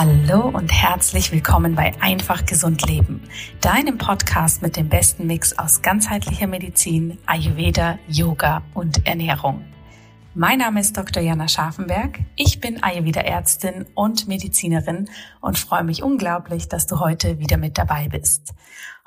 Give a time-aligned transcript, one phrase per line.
[0.00, 3.20] Hallo und herzlich willkommen bei Einfach Gesund Leben,
[3.60, 9.64] deinem Podcast mit dem besten Mix aus ganzheitlicher Medizin, Ayurveda, Yoga und Ernährung.
[10.36, 11.20] Mein Name ist Dr.
[11.20, 12.20] Jana Scharfenberg.
[12.36, 15.10] Ich bin Ayurveda-Ärztin und Medizinerin
[15.40, 18.54] und freue mich unglaublich, dass du heute wieder mit dabei bist.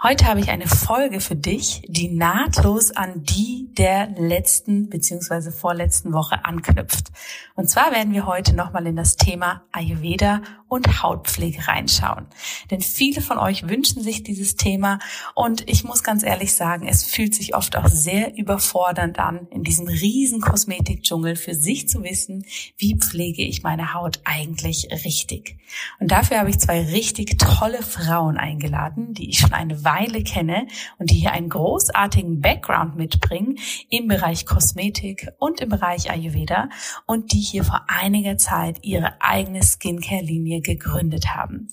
[0.04, 5.52] Heute habe ich eine Folge für dich, die nahtlos an die der letzten bzw.
[5.52, 7.12] vorletzten Woche anknüpft.
[7.54, 12.26] Und zwar werden wir heute nochmal in das Thema Ayurveda und Hautpflege reinschauen.
[12.72, 15.00] Denn viele von euch wünschen sich dieses Thema
[15.36, 19.64] und ich muss ganz ehrlich sagen, es fühlt sich oft auch sehr überfordernd an, in
[19.64, 22.46] diesem riesen Kosmetikdschungel für sich zu wissen,
[22.78, 25.58] wie pflege ich meine Haut eigentlich richtig.
[26.00, 30.68] Und dafür habe ich zwei richtig tolle Frauen eingeladen, die ich schon eine Weile kenne
[31.00, 33.58] und die hier einen großartigen Background mitbringen
[33.90, 36.70] im Bereich Kosmetik und im Bereich Ayurveda
[37.06, 41.68] und die hier vor einiger Zeit ihre eigene Skincare-Linie gegründet haben.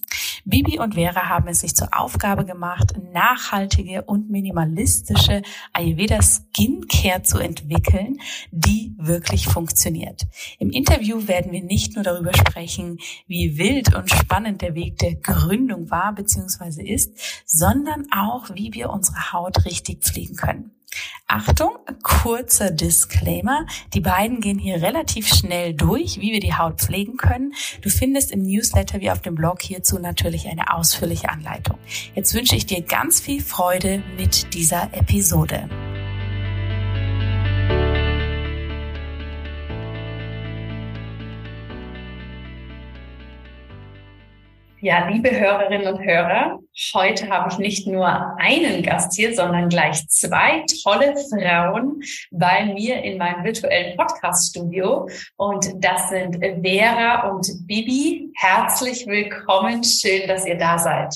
[0.45, 5.43] Bibi und Vera haben es sich zur Aufgabe gemacht, nachhaltige und minimalistische
[5.75, 8.17] Ayurveda Skincare zu entwickeln,
[8.51, 10.27] die wirklich funktioniert.
[10.59, 15.17] Im Interview werden wir nicht nur darüber sprechen, wie wild und spannend der Weg der
[15.17, 16.83] Gründung war bzw.
[16.83, 20.71] ist, sondern auch, wie wir unsere Haut richtig pflegen können.
[21.27, 23.67] Achtung, kurzer Disclaimer.
[23.93, 27.53] Die beiden gehen hier relativ schnell durch, wie wir die Haut pflegen können.
[27.83, 31.79] Du findest im Newsletter wie auf dem Blog hierzu natürlich eine ausführliche Anleitung.
[32.15, 35.69] Jetzt wünsche ich dir ganz viel Freude mit dieser Episode.
[44.81, 46.61] Ja, liebe Hörerinnen und Hörer,
[46.95, 48.07] heute habe ich nicht nur
[48.39, 55.09] einen Gast hier, sondern gleich zwei tolle Frauen bei mir in meinem virtuellen Podcast-Studio.
[55.37, 58.31] Und das sind Vera und Bibi.
[58.37, 59.83] Herzlich willkommen.
[59.83, 61.13] Schön, dass ihr da seid.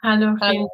[0.00, 0.70] Hallo, Hallo.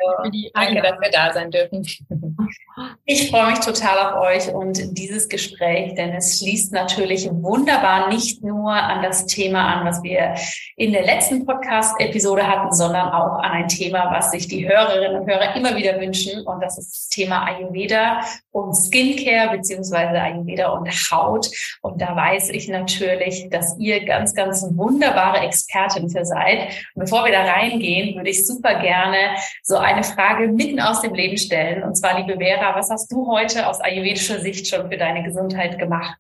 [0.53, 1.87] Danke, dass wir da sein dürfen.
[3.13, 8.45] Ich freue mich total auf euch und dieses Gespräch, denn es schließt natürlich wunderbar nicht
[8.45, 10.37] nur an das Thema an, was wir
[10.77, 15.29] in der letzten Podcast-Episode hatten, sondern auch an ein Thema, was sich die Hörerinnen und
[15.29, 16.47] Hörer immer wieder wünschen.
[16.47, 18.21] Und das ist das Thema Ayurveda
[18.53, 21.51] und Skincare beziehungsweise Ayurveda und Haut.
[21.83, 26.69] Und da weiß ich natürlich, dass ihr ganz, ganz wunderbare Expertin für seid.
[26.95, 29.35] Und bevor wir da reingehen, würde ich super gerne
[29.65, 31.83] so eine Frage mitten aus dem Leben stellen.
[31.83, 35.79] Und zwar, liebe Vera, was hast du heute aus ayurvedischer Sicht schon für deine Gesundheit
[35.79, 36.19] gemacht?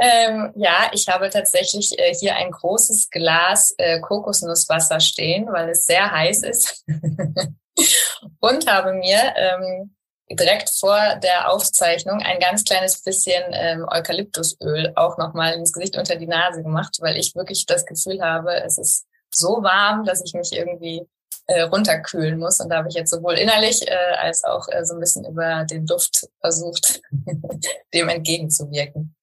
[0.00, 5.86] Ähm, ja, ich habe tatsächlich äh, hier ein großes Glas äh, Kokosnusswasser stehen, weil es
[5.86, 6.84] sehr heiß ist.
[8.40, 9.94] und habe mir ähm,
[10.30, 16.16] direkt vor der Aufzeichnung ein ganz kleines bisschen ähm, Eukalyptusöl auch nochmal ins Gesicht unter
[16.16, 20.34] die Nase gemacht, weil ich wirklich das Gefühl habe, es ist so warm, dass ich
[20.34, 21.06] mich irgendwie
[21.46, 22.60] äh, runterkühlen muss.
[22.60, 25.64] Und da habe ich jetzt sowohl innerlich äh, als auch äh, so ein bisschen über
[25.64, 27.00] den Duft versucht,
[27.94, 29.14] dem entgegenzuwirken.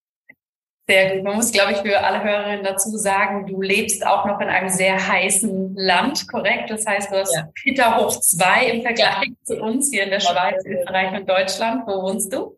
[0.88, 1.24] Sehr gut.
[1.24, 4.70] Man muss, glaube ich, für alle Hörerinnen dazu sagen, du lebst auch noch in einem
[4.70, 6.70] sehr heißen Land, korrekt?
[6.70, 7.48] Das heißt, du hast ja.
[7.64, 9.44] Peter hoch zwei im Vergleich ja.
[9.44, 11.84] zu uns hier in der Schweiz, Österreich und Deutschland.
[11.88, 12.58] Wo wohnst du?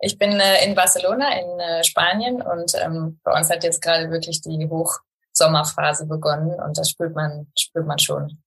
[0.00, 4.10] Ich bin äh, in Barcelona in äh, Spanien und ähm, bei uns hat jetzt gerade
[4.10, 8.42] wirklich die Hochsommerphase begonnen und das spürt man, spürt man schon.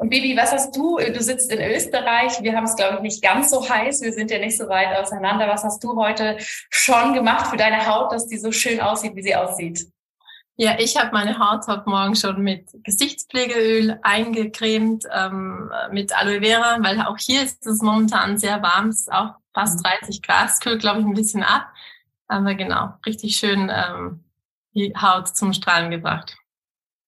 [0.00, 0.96] Und Bibi, was hast du?
[0.96, 2.40] Du sitzt in Österreich.
[2.40, 4.00] Wir haben es, glaube ich, nicht ganz so heiß.
[4.00, 5.46] Wir sind ja nicht so weit auseinander.
[5.46, 6.38] Was hast du heute
[6.70, 9.88] schon gemacht für deine Haut, dass die so schön aussieht, wie sie aussieht?
[10.56, 16.78] Ja, ich habe meine Haut heute Morgen schon mit Gesichtspflegeöl eingecremt, ähm, mit Aloe Vera,
[16.80, 18.88] weil auch hier ist es momentan sehr warm.
[18.88, 20.22] Es ist auch fast 30 mhm.
[20.22, 20.48] Grad.
[20.48, 21.66] Es kühlt, glaube ich, ein bisschen ab.
[22.26, 24.24] Aber genau, richtig schön ähm,
[24.72, 26.38] die Haut zum Strahlen gebracht.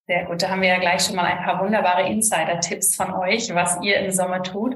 [0.08, 3.54] Sehr gut, da haben wir ja gleich schon mal ein paar wunderbare Insider-Tipps von euch,
[3.54, 4.74] was ihr im Sommer tut.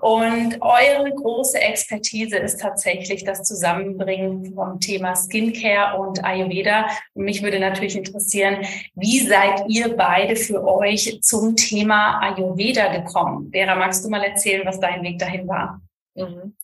[0.00, 6.88] Und eure große Expertise ist tatsächlich das Zusammenbringen vom Thema Skincare und Ayurveda.
[7.14, 8.66] Und mich würde natürlich interessieren,
[8.96, 13.50] wie seid ihr beide für euch zum Thema Ayurveda gekommen?
[13.52, 15.80] Vera, magst du mal erzählen, was dein Weg dahin war?
[16.16, 16.56] Mhm.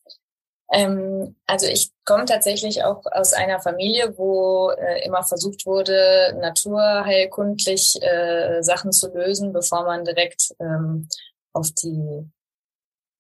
[0.73, 8.01] Ähm, also ich komme tatsächlich auch aus einer Familie, wo äh, immer versucht wurde, naturheilkundlich
[8.01, 11.09] äh, Sachen zu lösen, bevor man direkt ähm,
[11.53, 12.31] auf die,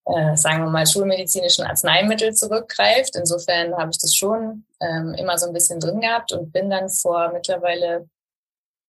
[0.05, 3.17] äh, sagen wir mal, schulmedizinischen Arzneimittel zurückgreift.
[3.17, 6.88] Insofern habe ich das schon ähm, immer so ein bisschen drin gehabt und bin dann
[6.88, 8.08] vor mittlerweile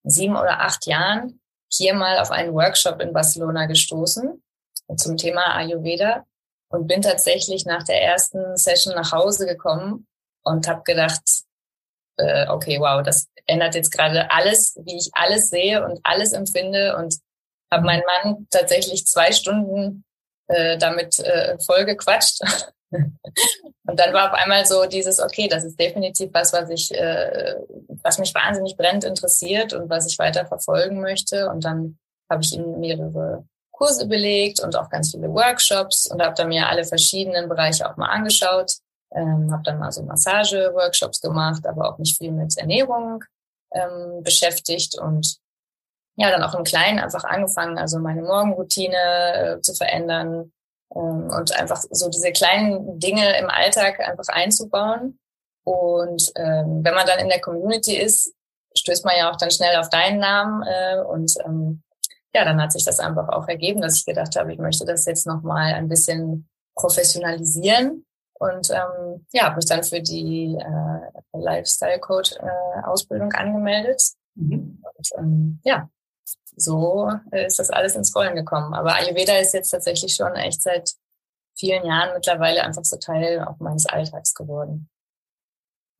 [0.03, 4.43] sieben oder acht Jahren hier mal auf einen Workshop in Barcelona gestoßen
[4.97, 6.25] zum Thema Ayurveda
[6.71, 10.07] und bin tatsächlich nach der ersten Session nach Hause gekommen
[10.43, 11.21] und habe gedacht,
[12.17, 16.95] äh, okay, wow, das ändert jetzt gerade alles, wie ich alles sehe und alles empfinde
[16.97, 17.17] und
[17.71, 20.03] habe meinen Mann tatsächlich zwei Stunden
[20.47, 22.41] äh, damit äh, voll gequatscht.
[22.91, 27.55] und dann war auf einmal so dieses, okay, das ist definitiv was, was ich, äh,
[28.03, 31.49] was mich wahnsinnig brennend interessiert und was ich weiter verfolgen möchte.
[31.49, 31.97] Und dann
[32.29, 33.45] habe ich ihm mehrere
[33.81, 37.97] Kurse belegt und auch ganz viele Workshops und habe dann mir alle verschiedenen Bereiche auch
[37.97, 38.73] mal angeschaut.
[39.11, 43.23] Ähm, habe dann mal so Massage-Workshops gemacht, aber auch mich viel mit Ernährung
[43.73, 45.37] ähm, beschäftigt und
[46.15, 50.51] ja, dann auch im Kleinen einfach angefangen, also meine Morgenroutine äh, zu verändern
[50.95, 55.17] ähm, und einfach so diese kleinen Dinge im Alltag einfach einzubauen.
[55.63, 58.31] Und ähm, wenn man dann in der Community ist,
[58.77, 61.81] stößt man ja auch dann schnell auf deinen Namen äh, und ähm,
[62.33, 65.05] ja, dann hat sich das einfach auch ergeben, dass ich gedacht habe, ich möchte das
[65.05, 68.05] jetzt nochmal ein bisschen professionalisieren
[68.41, 74.01] und ähm, ja, habe mich dann für die äh, Lifestyle Coach äh, Ausbildung angemeldet.
[74.35, 74.81] Mhm.
[74.81, 75.89] Und ähm, ja,
[76.55, 78.73] so ist das alles ins Rollen gekommen.
[78.73, 80.91] Aber Ayurveda ist jetzt tatsächlich schon echt seit
[81.55, 84.89] vielen Jahren mittlerweile einfach so Teil auch meines Alltags geworden.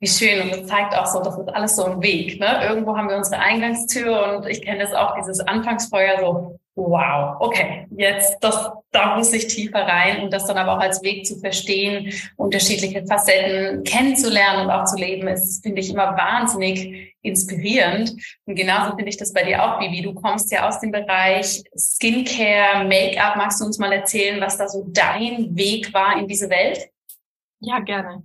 [0.02, 0.42] Wie schön.
[0.42, 2.40] Und das zeigt auch so, das ist alles so ein Weg.
[2.40, 2.66] Ne?
[2.68, 7.86] Irgendwo haben wir unsere Eingangstür und ich kenne das auch, dieses Anfangsfeuer so, wow, okay,
[7.96, 11.38] jetzt, das, da muss ich tiefer rein und das dann aber auch als Weg zu
[11.38, 18.16] verstehen, unterschiedliche Facetten kennenzulernen und auch zu leben, ist, finde ich, immer wahnsinnig inspirierend.
[18.46, 20.02] Und genauso finde ich das bei dir auch, Bibi.
[20.02, 23.36] Du kommst ja aus dem Bereich Skincare, Make-up.
[23.36, 26.90] Magst du uns mal erzählen, was da so dein Weg war in diese Welt?
[27.60, 28.24] Ja, gerne.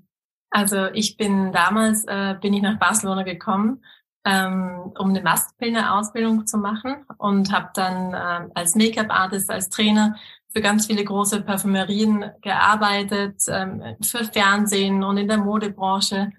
[0.57, 3.85] Also ich bin damals, äh, bin ich nach Barcelona gekommen,
[4.25, 10.17] ähm, um eine Mastpilner-Ausbildung zu machen und habe dann äh, als Make-up-Artist, als Trainer
[10.55, 16.33] für ganz viele große Parfümerien gearbeitet, ähm, für Fernsehen und in der Modebranche.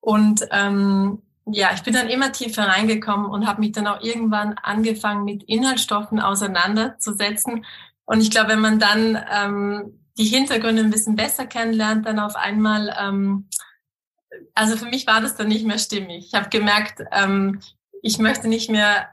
[0.00, 4.58] Und ähm, ja, ich bin dann immer tiefer reingekommen und habe mich dann auch irgendwann
[4.62, 7.64] angefangen, mit Inhaltsstoffen auseinanderzusetzen.
[8.04, 12.36] Und ich glaube, wenn man dann ähm, die Hintergründe ein bisschen besser kennenlernt, dann auf
[12.36, 13.48] einmal, ähm,
[14.54, 16.26] also für mich war das dann nicht mehr stimmig.
[16.26, 17.60] Ich habe gemerkt, ähm,
[18.02, 19.08] ich möchte nicht mehr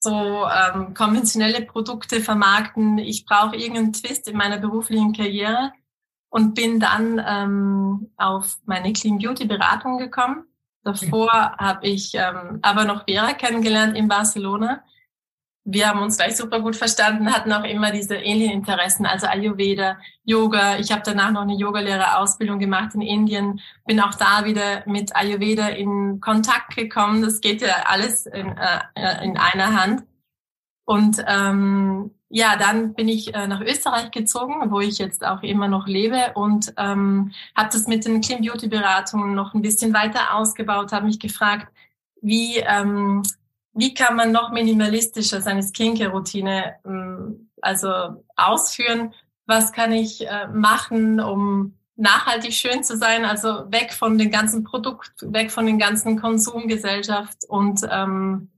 [0.00, 2.98] so ähm, konventionelle Produkte vermarkten.
[2.98, 5.72] Ich brauche irgendeinen Twist in meiner beruflichen Karriere
[6.30, 10.44] und bin dann ähm, auf meine Clean Beauty Beratung gekommen.
[10.82, 14.82] Davor habe ich ähm, aber noch Vera kennengelernt in Barcelona
[15.64, 19.98] wir haben uns gleich super gut verstanden, hatten auch immer diese ähnlichen Interessen, also Ayurveda,
[20.24, 20.78] Yoga.
[20.78, 25.68] Ich habe danach noch eine Yogalehrerausbildung gemacht in Indien, bin auch da wieder mit Ayurveda
[25.68, 27.22] in Kontakt gekommen.
[27.22, 30.04] Das geht ja alles in, äh, in einer Hand.
[30.84, 35.68] Und ähm, ja, dann bin ich äh, nach Österreich gezogen, wo ich jetzt auch immer
[35.68, 40.34] noch lebe und ähm, habe das mit den Clean Beauty Beratungen noch ein bisschen weiter
[40.34, 41.72] ausgebaut, habe mich gefragt,
[42.22, 43.22] wie ähm,
[43.72, 49.14] wie kann man noch minimalistischer seine Skincare-Routine ähm, also ausführen?
[49.46, 53.24] Was kann ich äh, machen, um nachhaltig schön zu sein?
[53.24, 58.50] Also weg von den ganzen Produkt, weg von den ganzen Konsumgesellschaft und ähm,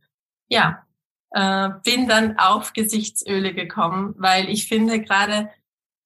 [0.49, 0.87] ja,
[1.31, 5.51] äh, bin dann auf Gesichtsöle gekommen, weil ich finde gerade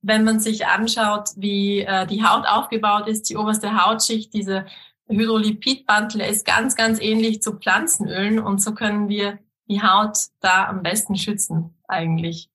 [0.06, 4.64] wenn man sich anschaut, wie äh, die Haut aufgebaut ist, die oberste Hautschicht, diese
[5.08, 10.82] Hydrolipidmantel ist ganz, ganz ähnlich zu Pflanzenölen und so können wir die Haut da am
[10.82, 12.50] besten schützen eigentlich.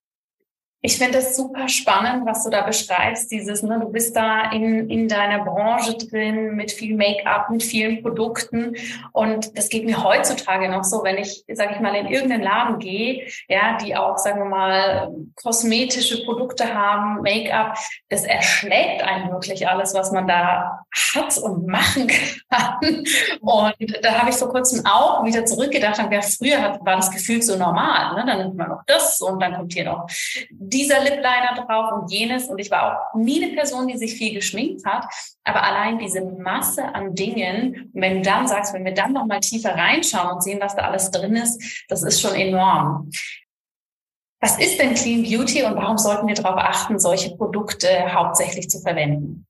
[0.83, 3.31] Ich finde es super spannend, was du da beschreibst.
[3.31, 8.01] Dieses, ne, du bist da in, in deiner Branche drin mit viel Make-up, mit vielen
[8.01, 8.75] Produkten.
[9.11, 12.79] Und das geht mir heutzutage noch so, wenn ich, sage ich mal, in irgendeinen Laden
[12.79, 17.77] gehe, ja, die auch, sagen wir mal, kosmetische Produkte haben, Make-up,
[18.09, 20.83] das erschlägt einen wirklich alles, was man da
[21.13, 22.07] hat und machen
[22.49, 23.05] kann.
[23.41, 27.55] Und da habe ich vor kurzem auch wieder zurückgedacht, ja, früher war das Gefühl so
[27.55, 28.15] normal.
[28.15, 28.23] Ne?
[28.25, 30.07] Dann nimmt man noch das und dann kommt hier noch
[30.71, 32.47] dieser Lip Liner drauf und jenes.
[32.47, 35.05] Und ich war auch nie eine Person, die sich viel geschminkt hat.
[35.43, 39.39] Aber allein diese Masse an Dingen, wenn du dann sagst, wenn wir dann noch mal
[39.39, 43.09] tiefer reinschauen und sehen, was da alles drin ist, das ist schon enorm.
[44.39, 48.79] Was ist denn Clean Beauty und warum sollten wir darauf achten, solche Produkte hauptsächlich zu
[48.79, 49.45] verwenden?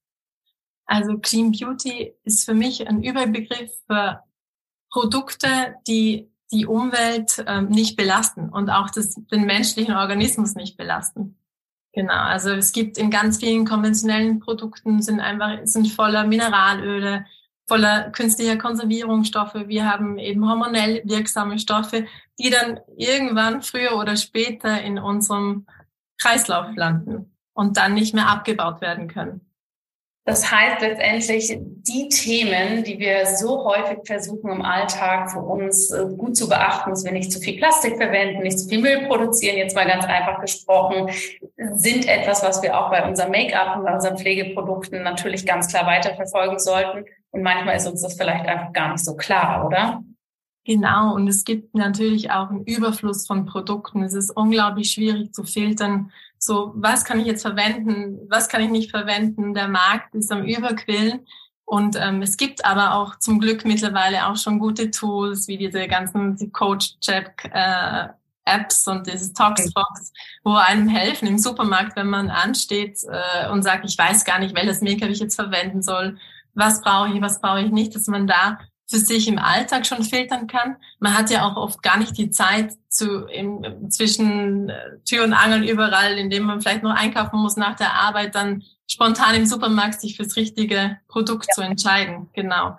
[0.86, 4.22] Also Clean Beauty ist für mich ein Überbegriff für
[4.92, 11.38] Produkte, die die Umwelt ähm, nicht belasten und auch das, den menschlichen Organismus nicht belasten.
[11.94, 17.26] Genau, also es gibt in ganz vielen konventionellen Produkten sind einfach sind voller Mineralöle,
[17.68, 19.56] voller künstlicher Konservierungsstoffe.
[19.68, 22.06] Wir haben eben hormonell wirksame Stoffe,
[22.40, 25.66] die dann irgendwann früher oder später in unserem
[26.18, 29.51] Kreislauf landen und dann nicht mehr abgebaut werden können.
[30.24, 36.06] Das heißt letztendlich, die Themen, die wir so häufig versuchen im Alltag für uns äh,
[36.16, 39.58] gut zu beachten, dass wir nicht zu viel Plastik verwenden, nicht zu viel Müll produzieren,
[39.58, 41.10] jetzt mal ganz einfach gesprochen,
[41.74, 45.88] sind etwas, was wir auch bei unserem Make-up und bei unseren Pflegeprodukten natürlich ganz klar
[45.88, 47.06] weiterverfolgen sollten.
[47.32, 50.04] Und manchmal ist uns das vielleicht einfach gar nicht so klar, oder?
[50.66, 54.04] Genau, und es gibt natürlich auch einen Überfluss von Produkten.
[54.04, 56.12] Es ist unglaublich schwierig zu filtern,
[56.44, 59.54] so was kann ich jetzt verwenden, was kann ich nicht verwenden.
[59.54, 61.28] Der Markt ist am Überquillen.
[61.66, 65.88] Und ähm, es gibt aber auch zum Glück mittlerweile auch schon gute Tools, wie diese
[65.88, 68.08] ganzen die Coach-Check äh,
[68.44, 70.12] Apps und dieses Toxbox,
[70.44, 74.56] wo einem helfen im Supermarkt, wenn man ansteht äh, und sagt, ich weiß gar nicht,
[74.56, 76.18] welches Make-up ich jetzt verwenden soll,
[76.56, 78.60] was brauche ich, was brauche ich nicht, dass man da
[78.92, 80.76] für sich im Alltag schon filtern kann.
[81.00, 85.34] Man hat ja auch oft gar nicht die Zeit zu im, zwischen äh, Tür und
[85.34, 90.02] Angel überall, indem man vielleicht noch einkaufen muss nach der Arbeit, dann spontan im Supermarkt
[90.02, 91.54] sich fürs richtige Produkt ja.
[91.54, 92.30] zu entscheiden.
[92.34, 92.78] Genau.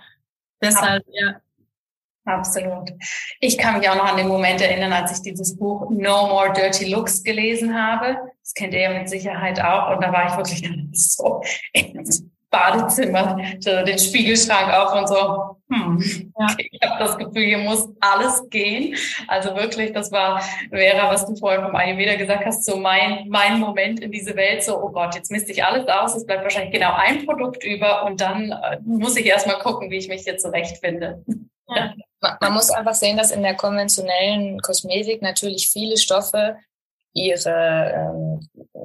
[0.62, 1.40] Deshalb, ja.
[2.24, 2.90] Absolut.
[3.40, 6.52] Ich kann mich auch noch an den Moment erinnern, als ich dieses Buch No More
[6.52, 8.18] Dirty Looks gelesen habe.
[8.42, 9.96] Das kennt ihr ja mit Sicherheit auch.
[9.96, 11.42] Und da war ich wirklich so
[12.52, 18.48] Badezimmer, den Spiegelschrank auf und so, hm, okay, ich habe das Gefühl, hier muss alles
[18.50, 18.94] gehen.
[19.26, 20.40] Also wirklich, das war,
[20.70, 24.62] Vera, was du vorhin vom Ayurveda gesagt hast, so mein, mein Moment in diese Welt,
[24.62, 28.04] so, oh Gott, jetzt misste ich alles aus, es bleibt wahrscheinlich genau ein Produkt über
[28.04, 31.24] und dann äh, muss ich erstmal gucken, wie ich mich hier zurechtfinde.
[31.74, 31.94] Ja.
[32.40, 36.56] Man muss einfach sehen, dass in der konventionellen Kosmetik natürlich viele Stoffe
[37.14, 38.40] ihre ähm,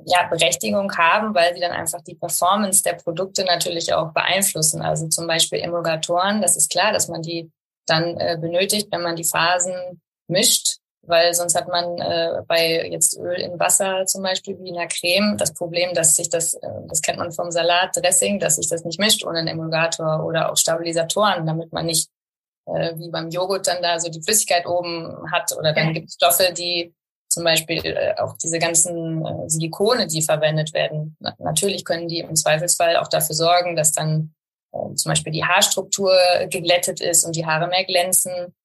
[0.06, 4.82] ja, Berechtigung haben, weil sie dann einfach die Performance der Produkte natürlich auch beeinflussen.
[4.82, 7.52] Also zum Beispiel Emulgatoren, das ist klar, dass man die
[7.86, 13.18] dann äh, benötigt, wenn man die Phasen mischt, weil sonst hat man äh, bei jetzt
[13.18, 16.68] Öl in Wasser zum Beispiel wie in der Creme das Problem, dass sich das, äh,
[16.88, 20.58] das kennt man vom Salatdressing, dass sich das nicht mischt ohne einen Emulgator oder auch
[20.58, 22.10] Stabilisatoren, damit man nicht
[22.66, 26.16] äh, wie beim Joghurt dann da so die Flüssigkeit oben hat oder dann gibt es
[26.16, 26.94] Stoffe, die
[27.30, 31.18] zum Beispiel äh, auch diese ganzen äh, Silikone, die verwendet werden.
[31.40, 34.34] natürlich können die im Zweifelsfall auch dafür sorgen, dass dann
[34.72, 36.14] äh, zum Beispiel die Haarstruktur
[36.50, 38.56] geglättet ist und die Haare mehr glänzen.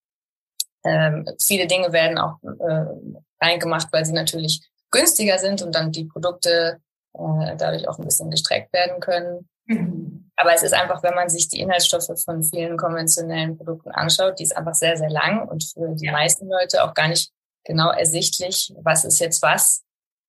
[0.84, 6.04] Ähm, viele Dinge werden auch äh, reingemacht, weil sie natürlich günstiger sind und dann die
[6.04, 6.80] Produkte
[7.14, 9.48] äh, dadurch auch ein bisschen gestreckt werden können.
[9.66, 10.30] Mhm.
[10.36, 14.44] Aber es ist einfach, wenn man sich die Inhaltsstoffe von vielen konventionellen Produkten anschaut, die
[14.44, 17.30] ist einfach sehr, sehr lang und für die meisten Leute auch gar nicht
[17.64, 19.82] genau ersichtlich, was ist jetzt was,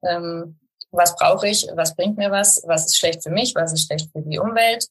[0.03, 0.59] ähm,
[0.91, 4.11] was brauche ich, was bringt mir was, was ist schlecht für mich, was ist schlecht
[4.11, 4.87] für die Umwelt.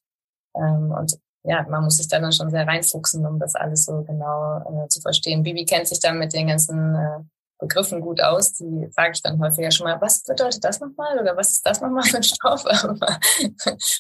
[0.57, 4.03] Ähm, und ja, man muss sich da dann schon sehr reinfuchsen, um das alles so
[4.03, 5.43] genau äh, zu verstehen.
[5.43, 7.19] Bibi kennt sich dann mit den ganzen äh,
[7.59, 8.55] Begriffen gut aus.
[8.55, 11.81] Die frage ich dann häufiger schon mal, was bedeutet das nochmal oder was ist das
[11.81, 12.65] nochmal für ein Stoff?
[12.83, 13.19] Aber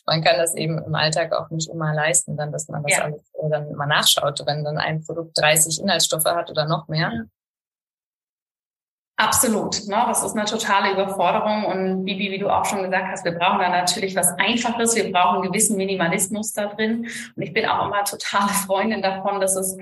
[0.06, 3.04] man kann das eben im Alltag auch nicht immer leisten, dann, dass man das ja.
[3.04, 7.12] alles äh, dann mal nachschaut, wenn dann ein Produkt 30 Inhaltsstoffe hat oder noch mehr.
[9.22, 9.86] Absolut.
[9.86, 10.02] Ne?
[10.08, 11.64] Das ist eine totale Überforderung.
[11.66, 14.96] Und Bibi, wie du auch schon gesagt hast, wir brauchen da natürlich was Einfaches.
[14.96, 17.06] Wir brauchen einen gewissen Minimalismus da drin.
[17.36, 19.78] Und ich bin auch immer totale Freundin davon, dass es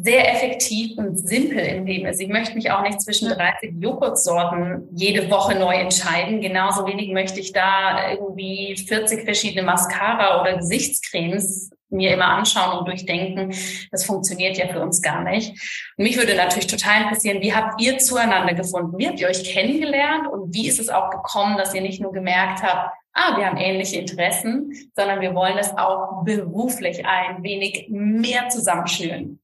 [0.00, 2.20] sehr effektiv und simpel im Leben ist.
[2.20, 6.40] Ich möchte mich auch nicht zwischen 30 Joghurtsorten jede Woche neu entscheiden.
[6.40, 12.88] Genauso wenig möchte ich da irgendwie 40 verschiedene Mascara oder Gesichtscremes mir immer anschauen und
[12.88, 13.54] durchdenken,
[13.90, 15.50] das funktioniert ja für uns gar nicht.
[15.98, 18.96] Und mich würde natürlich total interessieren, wie habt ihr zueinander gefunden?
[18.96, 22.12] Wie habt ihr euch kennengelernt und wie ist es auch gekommen, dass ihr nicht nur
[22.12, 27.88] gemerkt habt, ah, wir haben ähnliche Interessen, sondern wir wollen es auch beruflich ein wenig
[27.90, 29.41] mehr zusammenschnüren?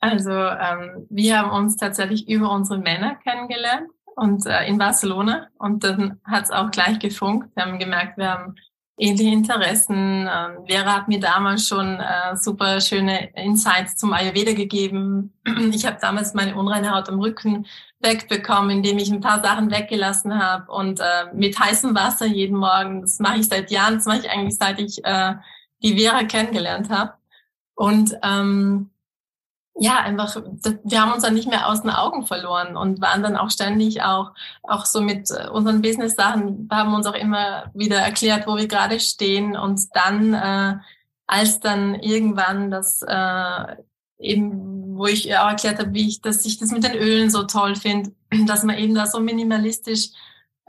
[0.00, 5.84] Also ähm, wir haben uns tatsächlich über unsere Männer kennengelernt und äh, in Barcelona und
[5.84, 7.48] dann hat es auch gleich gefunkt.
[7.54, 8.56] Wir haben gemerkt, wir haben
[8.98, 10.28] ähnliche Interessen.
[10.30, 15.32] Ähm, Vera hat mir damals schon äh, super schöne Insights zum Ayurveda gegeben.
[15.72, 17.66] Ich habe damals meine unreine Haut am Rücken
[18.00, 23.02] wegbekommen, indem ich ein paar Sachen weggelassen habe und äh, mit heißem Wasser jeden Morgen.
[23.02, 23.94] Das mache ich seit Jahren.
[23.94, 25.34] Das mache ich eigentlich seit ich äh,
[25.82, 27.14] die Vera kennengelernt habe.
[27.74, 28.90] Und ähm,
[29.78, 30.36] ja, einfach,
[30.84, 34.02] wir haben uns dann nicht mehr aus den Augen verloren und waren dann auch ständig
[34.02, 38.68] auch, auch so mit äh, unseren Business-Sachen, haben uns auch immer wieder erklärt, wo wir
[38.68, 40.76] gerade stehen und dann, äh,
[41.26, 43.76] als dann irgendwann das, äh,
[44.18, 47.42] eben, wo ich auch erklärt habe, wie ich, dass ich das mit den Ölen so
[47.42, 48.12] toll finde,
[48.46, 50.08] dass man eben da so minimalistisch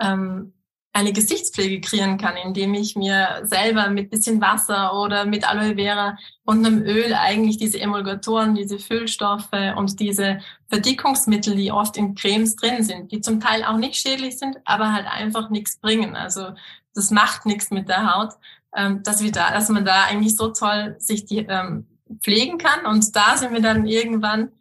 [0.01, 0.53] ähm,
[0.94, 6.17] eine Gesichtspflege kreieren kann, indem ich mir selber mit bisschen Wasser oder mit Aloe Vera
[6.44, 10.39] und einem Öl eigentlich diese Emulgatoren, diese Füllstoffe und diese
[10.70, 14.91] Verdickungsmittel, die oft in Cremes drin sind, die zum Teil auch nicht schädlich sind, aber
[14.91, 16.15] halt einfach nichts bringen.
[16.15, 16.53] Also
[16.96, 18.34] das macht nichts mit der Haut,
[18.75, 21.86] ähm, dass wir da, dass man da eigentlich so toll sich die ähm,
[22.22, 22.86] pflegen kann.
[22.86, 24.51] Und da sind wir dann irgendwann,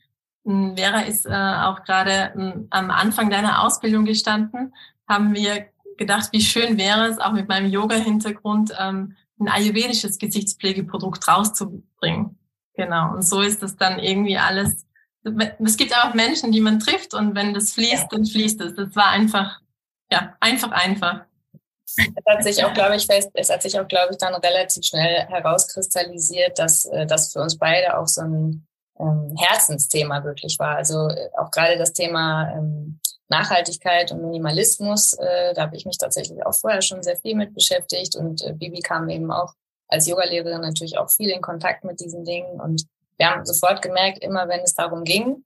[0.44, 4.74] hm, Vera ist äh, auch gerade hm, am Anfang deiner Ausbildung gestanden,
[5.08, 5.66] haben wir
[5.98, 12.38] gedacht, wie schön wäre es, auch mit meinem Yoga-Hintergrund, ähm, ein ayurvedisches Gesichtspflegeprodukt rauszubringen.
[12.74, 13.14] Genau.
[13.14, 14.86] Und so ist das dann irgendwie alles.
[15.64, 18.74] Es gibt auch Menschen, die man trifft und wenn das fließt, dann fließt es.
[18.74, 19.60] Das war einfach,
[20.10, 21.24] ja, einfach, einfach.
[21.84, 21.96] Es
[22.28, 25.26] hat sich auch, glaube ich, fest, es hat sich auch, glaube ich, dann relativ schnell
[25.28, 28.66] herauskristallisiert, dass äh, das für uns beide auch so ein
[28.98, 30.76] ähm, Herzensthema wirklich war.
[30.76, 35.98] Also äh, auch gerade das Thema ähm, Nachhaltigkeit und Minimalismus, äh, da habe ich mich
[35.98, 39.52] tatsächlich auch vorher schon sehr viel mit beschäftigt und äh, Bibi kam eben auch
[39.88, 42.86] als Yogalehrerin natürlich auch viel in Kontakt mit diesen Dingen und
[43.18, 45.44] wir haben sofort gemerkt, immer wenn es darum ging,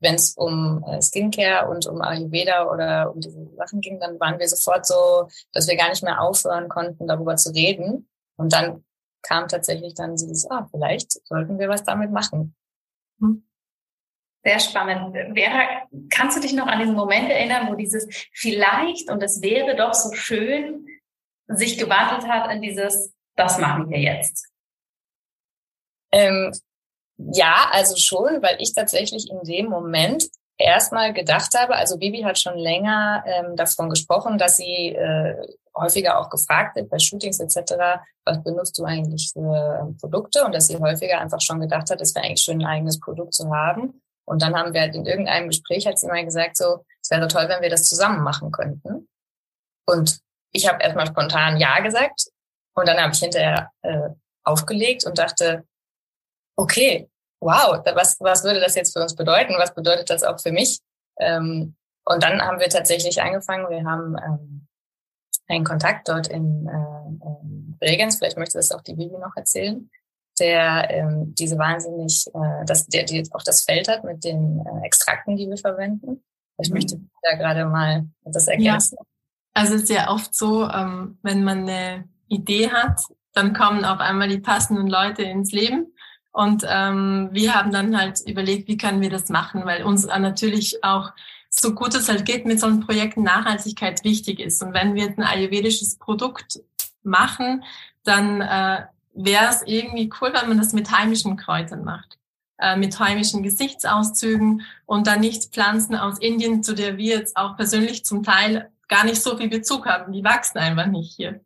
[0.00, 4.38] wenn es um äh, Skincare und um Ayurveda oder um diese Sachen ging, dann waren
[4.38, 8.08] wir sofort so, dass wir gar nicht mehr aufhören konnten, darüber zu reden.
[8.36, 8.84] Und dann
[9.22, 12.54] kam tatsächlich dann dieses, ah, vielleicht sollten wir was damit machen.
[13.20, 13.46] Hm.
[14.42, 15.14] Sehr spannend.
[15.34, 19.76] Vera, kannst du dich noch an diesen Moment erinnern, wo dieses vielleicht und es wäre
[19.76, 20.86] doch so schön
[21.46, 24.48] sich gewandelt hat in dieses, das machen wir jetzt?
[26.12, 26.52] Ähm,
[27.18, 32.38] ja, also schon, weil ich tatsächlich in dem Moment erstmal gedacht habe, also Bibi hat
[32.38, 35.34] schon länger ähm, davon gesprochen, dass sie äh,
[35.76, 37.74] häufiger auch gefragt wird bei Shootings etc.,
[38.24, 42.14] was benutzt du eigentlich für Produkte und dass sie häufiger einfach schon gedacht hat, es
[42.14, 44.00] wäre eigentlich schön, ein eigenes Produkt zu haben.
[44.30, 47.26] Und dann haben wir halt in irgendeinem Gespräch, hat sie mal gesagt, so, es wäre
[47.26, 49.08] toll, wenn wir das zusammen machen könnten.
[49.88, 50.20] Und
[50.52, 52.28] ich habe erstmal spontan Ja gesagt
[52.76, 54.10] und dann habe ich hinterher äh,
[54.44, 55.64] aufgelegt und dachte,
[56.56, 57.10] okay,
[57.40, 59.54] wow, was, was würde das jetzt für uns bedeuten?
[59.58, 60.78] Was bedeutet das auch für mich?
[61.18, 63.68] Ähm, und dann haben wir tatsächlich angefangen.
[63.68, 64.68] Wir haben ähm,
[65.48, 68.18] einen Kontakt dort in, äh, in Bregenz.
[68.18, 69.90] Vielleicht möchte das auch die Bibi noch erzählen
[70.40, 74.86] der ähm, diese wahnsinnig, äh, dass der die auch das Feld hat mit den äh,
[74.86, 76.22] Extrakten, die wir verwenden.
[76.58, 76.74] Ich mhm.
[76.74, 78.96] möchte da gerade mal das ergänzen.
[78.98, 79.06] Ja.
[79.52, 83.00] Also es ist ja oft so, ähm, wenn man eine Idee hat,
[83.32, 85.92] dann kommen auf einmal die passenden Leute ins Leben.
[86.32, 90.84] Und ähm, wir haben dann halt überlegt, wie können wir das machen, weil uns natürlich
[90.84, 91.12] auch
[91.48, 94.62] so gut es halt geht mit so einem Projekt Nachhaltigkeit wichtig ist.
[94.62, 96.60] Und wenn wir jetzt ein ayurvedisches Produkt
[97.02, 97.64] machen,
[98.04, 98.86] dann äh,
[99.24, 102.18] wäre es irgendwie cool, wenn man das mit heimischen Kräutern macht,
[102.58, 107.56] äh, mit heimischen Gesichtsauszügen und dann nicht Pflanzen aus Indien, zu der wir jetzt auch
[107.56, 110.12] persönlich zum Teil gar nicht so viel Bezug haben.
[110.12, 111.40] Die wachsen einfach nicht hier.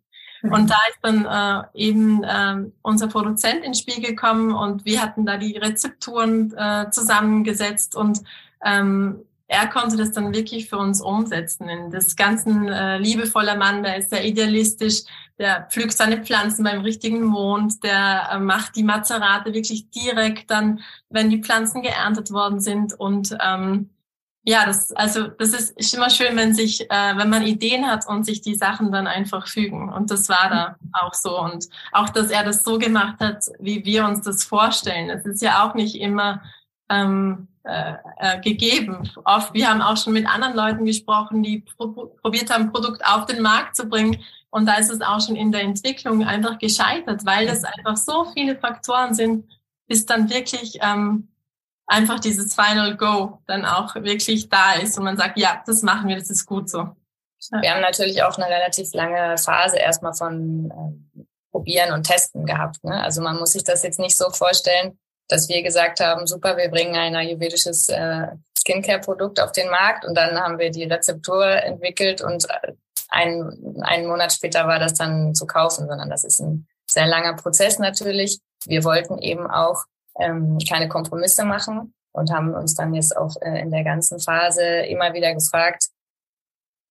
[0.50, 5.24] Und da ist dann äh, eben äh, unser Produzent ins Spiel gekommen und wir hatten
[5.24, 8.20] da die Rezepturen äh, zusammengesetzt und
[8.62, 11.68] ähm, er konnte das dann wirklich für uns umsetzen.
[11.68, 15.02] In das ganzen äh, liebevoller Mann, der ist sehr idealistisch,
[15.38, 20.80] der pflückt seine Pflanzen beim richtigen Mond, der äh, macht die Mazerate wirklich direkt dann,
[21.10, 22.94] wenn die Pflanzen geerntet worden sind.
[22.94, 23.90] Und ähm,
[24.44, 28.06] ja, das also das ist, ist immer schön, wenn sich, äh, wenn man Ideen hat
[28.06, 29.92] und sich die Sachen dann einfach fügen.
[29.92, 31.38] Und das war da auch so.
[31.40, 35.10] Und auch, dass er das so gemacht hat, wie wir uns das vorstellen.
[35.10, 36.42] Es ist ja auch nicht immer
[36.90, 39.10] ähm, äh, äh, gegeben.
[39.24, 41.88] Oft, wir haben auch schon mit anderen Leuten gesprochen, die pro
[42.20, 44.22] probiert haben, Produkt auf den Markt zu bringen.
[44.50, 48.26] Und da ist es auch schon in der Entwicklung einfach gescheitert, weil das einfach so
[48.34, 49.46] viele Faktoren sind,
[49.86, 51.28] bis dann wirklich ähm,
[51.86, 56.08] einfach dieses Final Go dann auch wirklich da ist und man sagt, ja, das machen
[56.08, 56.88] wir, das ist gut so.
[57.60, 62.82] Wir haben natürlich auch eine relativ lange Phase erstmal von äh, Probieren und Testen gehabt.
[62.84, 63.02] Ne?
[63.02, 66.68] Also man muss sich das jetzt nicht so vorstellen, dass wir gesagt haben, super, wir
[66.68, 72.22] bringen ein ayurvedisches äh, Skincare-Produkt auf den Markt und dann haben wir die Rezeptur entwickelt
[72.22, 72.72] und äh,
[73.08, 77.34] ein, einen Monat später war das dann zu kaufen, sondern das ist ein sehr langer
[77.34, 78.40] Prozess natürlich.
[78.66, 79.84] Wir wollten eben auch
[80.18, 84.62] ähm, keine Kompromisse machen und haben uns dann jetzt auch äh, in der ganzen Phase
[84.62, 85.88] immer wieder gefragt,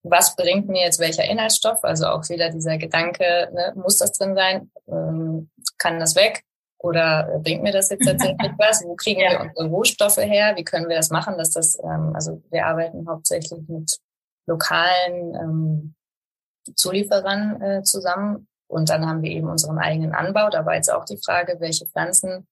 [0.04, 1.84] was bringt mir jetzt welcher Inhaltsstoff?
[1.84, 4.69] Also auch wieder dieser Gedanke, ne, muss das drin sein?
[4.88, 6.43] Ähm, kann das weg?
[6.84, 8.84] Oder bringt mir das jetzt tatsächlich was?
[8.84, 9.32] Wo kriegen ja.
[9.32, 10.54] wir unsere Rohstoffe her?
[10.58, 14.00] Wie können wir das machen, dass das, ähm, also wir arbeiten hauptsächlich mit
[14.48, 15.96] lokalen ähm,
[16.76, 18.48] Zulieferern äh, zusammen.
[18.67, 20.50] Und dann haben wir eben unseren eigenen Anbau.
[20.50, 22.48] Da war jetzt auch die Frage, welche Pflanzen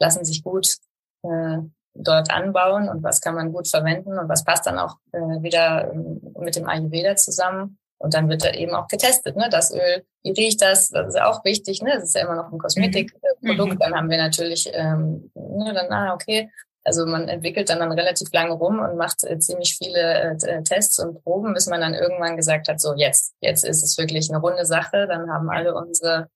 [0.00, 0.78] lassen sich gut
[1.22, 1.58] äh,
[1.94, 5.92] dort anbauen und was kann man gut verwenden und was passt dann auch äh, wieder
[5.92, 7.78] ähm, mit dem Ayurveda zusammen.
[7.98, 9.48] Und dann wird da eben auch getestet, ne?
[9.50, 10.90] Das Öl, wie riecht das?
[10.90, 11.92] Das ist auch wichtig, ne?
[11.94, 13.74] Das ist ja immer noch ein Kosmetikprodukt.
[13.74, 13.78] Mhm.
[13.78, 16.50] Dann haben wir natürlich, ähm, ne, dann, ah, okay.
[16.84, 21.00] Also man entwickelt dann, dann relativ lange rum und macht äh, ziemlich viele äh, Tests
[21.00, 24.40] und Proben, bis man dann irgendwann gesagt hat, so jetzt, jetzt ist es wirklich eine
[24.40, 25.06] runde Sache.
[25.08, 26.28] Dann haben alle unsere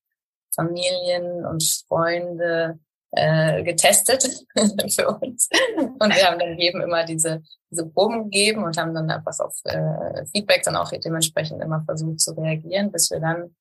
[0.53, 2.81] Familien und Freunde
[3.13, 4.47] äh, getestet
[4.95, 5.49] für uns.
[5.77, 9.59] Und wir haben dann jedem immer diese, diese Proben gegeben und haben dann einfach auf
[9.65, 13.55] äh, Feedback dann auch dementsprechend immer versucht zu reagieren, bis wir dann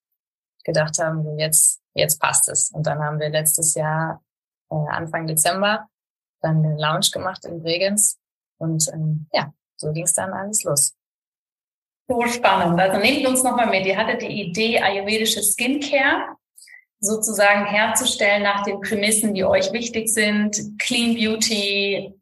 [0.63, 2.71] gedacht haben, jetzt, jetzt passt es.
[2.71, 4.21] Und dann haben wir letztes Jahr,
[4.69, 5.88] äh, Anfang Dezember,
[6.41, 8.19] dann den Lounge gemacht in Bregenz.
[8.59, 10.93] Und ähm, ja, so ging es dann alles los.
[12.07, 12.79] So spannend.
[12.79, 13.85] Also nehmt uns nochmal mit.
[13.85, 16.35] Ihr hattet die Idee, ayurvedische Skincare
[16.99, 20.59] sozusagen herzustellen nach den Prämissen, die euch wichtig sind.
[20.79, 22.13] Clean Beauty,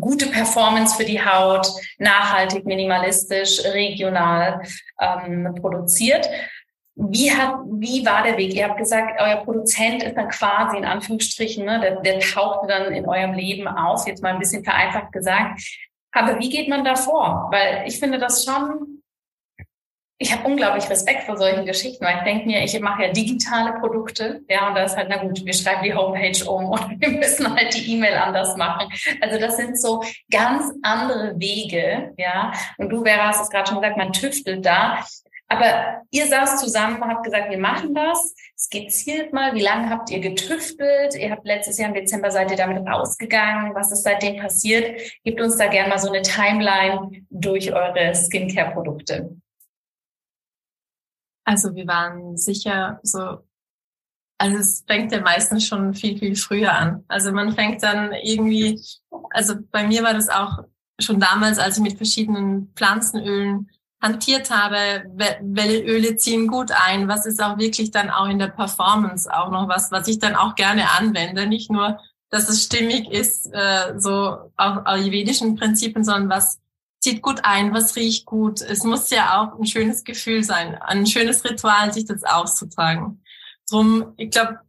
[0.00, 1.66] gute Performance für die Haut,
[1.98, 4.62] nachhaltig, minimalistisch, regional
[5.00, 6.28] ähm, produziert.
[6.94, 8.54] Wie hat, wie war der Weg?
[8.54, 12.92] Ihr habt gesagt, euer Produzent ist dann quasi in Anführungsstrichen, ne, der, der taucht dann
[12.92, 15.62] in eurem Leben auf, jetzt mal ein bisschen vereinfacht gesagt.
[16.12, 17.48] Aber wie geht man da vor?
[17.50, 18.91] Weil ich finde das schon
[20.22, 23.72] ich habe unglaublich Respekt vor solchen Geschichten, weil ich denke mir, ich mache ja digitale
[23.80, 27.10] Produkte, ja, und da ist halt, na gut, wir schreiben die Homepage um und wir
[27.10, 28.88] müssen halt die E-Mail anders machen.
[29.20, 32.52] Also das sind so ganz andere Wege, ja.
[32.78, 35.04] Und du, Vera, hast es gerade schon gesagt, man tüftelt da.
[35.48, 38.34] Aber ihr saßt zusammen und habt gesagt, wir machen das.
[38.56, 41.14] Skizziert mal, wie lange habt ihr getüftelt?
[41.14, 43.74] Ihr habt letztes Jahr im Dezember seid ihr damit rausgegangen.
[43.74, 44.98] Was ist seitdem passiert?
[45.24, 49.41] Gebt uns da gerne mal so eine Timeline durch eure Skincare-Produkte.
[51.44, 53.44] Also wir waren sicher so,
[54.38, 57.04] also es fängt ja meistens schon viel, viel früher an.
[57.08, 58.80] Also man fängt dann irgendwie,
[59.30, 60.64] also bei mir war das auch
[61.00, 67.24] schon damals, als ich mit verschiedenen Pflanzenölen hantiert habe, welche Öle ziehen gut ein, was
[67.24, 70.56] ist auch wirklich dann auch in der Performance auch noch was, was ich dann auch
[70.56, 71.46] gerne anwende.
[71.46, 76.58] Nicht nur, dass es stimmig ist, äh, so auf ayurvedischen Prinzipien, sondern was
[77.02, 78.60] zieht gut ein, was riecht gut.
[78.60, 83.22] Es muss ja auch ein schönes Gefühl sein, ein schönes Ritual, sich das auszutragen.
[83.68, 84.60] Drum, ich glaube,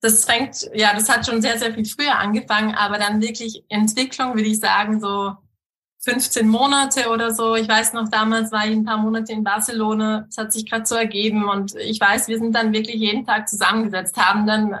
[0.00, 4.34] das fängt, ja, das hat schon sehr, sehr viel früher angefangen, aber dann wirklich Entwicklung,
[4.34, 5.36] würde ich sagen, so
[6.00, 7.54] 15 Monate oder so.
[7.56, 10.26] Ich weiß noch, damals war ich ein paar Monate in Barcelona.
[10.30, 13.48] Es hat sich gerade so ergeben und ich weiß, wir sind dann wirklich jeden Tag
[13.48, 14.78] zusammengesetzt, haben dann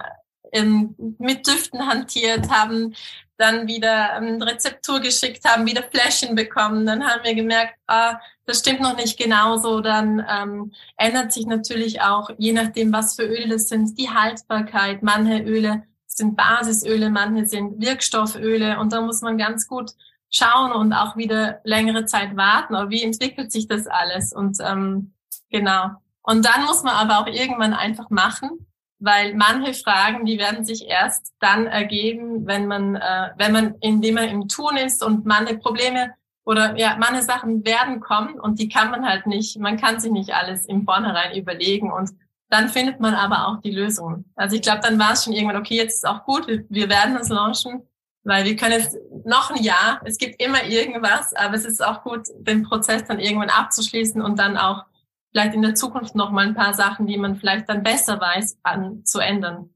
[0.52, 2.94] ähm, mit Düften hantiert, haben
[3.38, 6.84] dann wieder ähm, Rezeptur geschickt haben, wieder Fläschchen bekommen.
[6.84, 9.80] Dann haben wir gemerkt, ah, das stimmt noch nicht genauso.
[9.80, 15.02] Dann ähm, ändert sich natürlich auch, je nachdem, was für Öle das sind, die Haltbarkeit.
[15.02, 19.92] Manche Öle sind Basisöle, manche sind Wirkstofföle und da muss man ganz gut
[20.30, 22.74] schauen und auch wieder längere Zeit warten.
[22.74, 24.32] Aber wie entwickelt sich das alles?
[24.32, 25.14] Und ähm,
[25.48, 25.90] genau.
[26.22, 28.66] Und dann muss man aber auch irgendwann einfach machen
[29.00, 34.16] weil manche Fragen, die werden sich erst dann ergeben, wenn man, äh, wenn man, indem
[34.16, 38.68] man im Tun ist und manche Probleme oder ja, manche Sachen werden kommen und die
[38.68, 42.10] kann man halt nicht, man kann sich nicht alles im Vornherein überlegen und
[42.50, 44.24] dann findet man aber auch die Lösung.
[44.34, 46.88] Also ich glaube, dann war es schon irgendwann, okay, jetzt ist auch gut, wir, wir
[46.88, 47.82] werden es launchen,
[48.24, 52.02] weil wir können jetzt noch ein Jahr, es gibt immer irgendwas, aber es ist auch
[52.02, 54.84] gut, den Prozess dann irgendwann abzuschließen und dann auch
[55.30, 58.58] vielleicht in der Zukunft noch mal ein paar Sachen, die man vielleicht dann besser weiß,
[58.62, 59.70] an, zu ändern.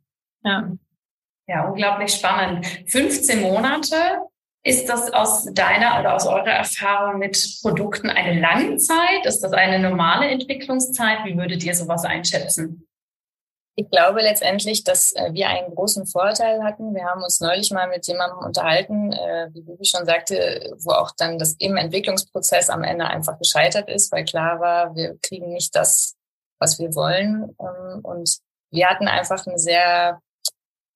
[0.45, 0.73] Ja.
[1.47, 2.67] Ja, unglaublich spannend.
[2.87, 3.97] 15 Monate,
[4.65, 9.25] ist das aus deiner oder aus eurer Erfahrung mit Produkten eine lange Zeit?
[9.25, 11.25] Ist das eine normale Entwicklungszeit?
[11.25, 12.87] Wie würdet ihr sowas einschätzen?
[13.75, 16.95] Ich glaube letztendlich, dass äh, wir einen großen Vorteil hatten.
[16.95, 21.11] Wir haben uns neulich mal mit jemandem unterhalten, äh, wie Bibi schon sagte, wo auch
[21.17, 25.75] dann das im Entwicklungsprozess am Ende einfach gescheitert ist, weil klar war, wir kriegen nicht
[25.75, 26.17] das,
[26.59, 27.57] was wir wollen.
[27.59, 28.39] Ähm, und
[28.71, 30.21] wir hatten einfach eine sehr,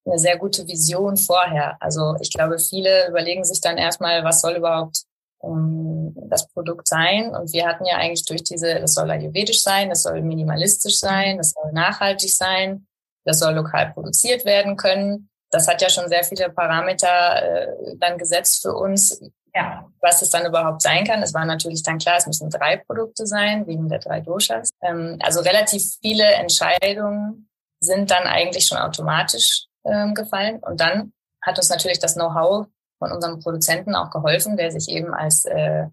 [0.05, 1.79] eine sehr gute Vision vorher.
[1.81, 5.05] Also ich glaube, viele überlegen sich dann erstmal, was soll überhaupt
[5.47, 7.35] um, das Produkt sein.
[7.35, 11.39] Und wir hatten ja eigentlich durch diese, das soll ayurvedisch sein, das soll minimalistisch sein,
[11.39, 12.87] das soll nachhaltig sein,
[13.25, 15.31] das soll lokal produziert werden können.
[15.51, 19.23] Das hat ja schon sehr viele Parameter äh, dann gesetzt für uns,
[19.55, 21.23] ja, was es dann überhaupt sein kann.
[21.23, 24.71] Es war natürlich dann klar, es müssen drei Produkte sein, wegen der drei Doshas.
[24.83, 27.49] Ähm, also relativ viele Entscheidungen
[27.81, 30.59] sind dann eigentlich schon automatisch ähm, gefallen.
[30.59, 32.67] Und dann hat uns natürlich das Know-how
[32.99, 35.87] von unserem Produzenten auch geholfen, der sich eben als äh,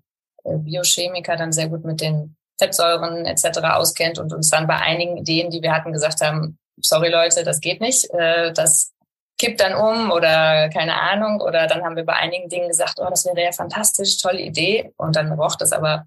[0.44, 3.60] äh, Biochemiker dann sehr gut mit den Fettsäuren etc.
[3.74, 7.60] auskennt und uns dann bei einigen Ideen, die wir hatten, gesagt haben, sorry Leute, das
[7.60, 8.94] geht nicht, äh, das
[9.38, 11.42] kippt dann um oder keine Ahnung.
[11.42, 14.94] Oder dann haben wir bei einigen Dingen gesagt, oh, das wäre ja fantastisch, tolle Idee.
[14.98, 16.06] Und dann roch das aber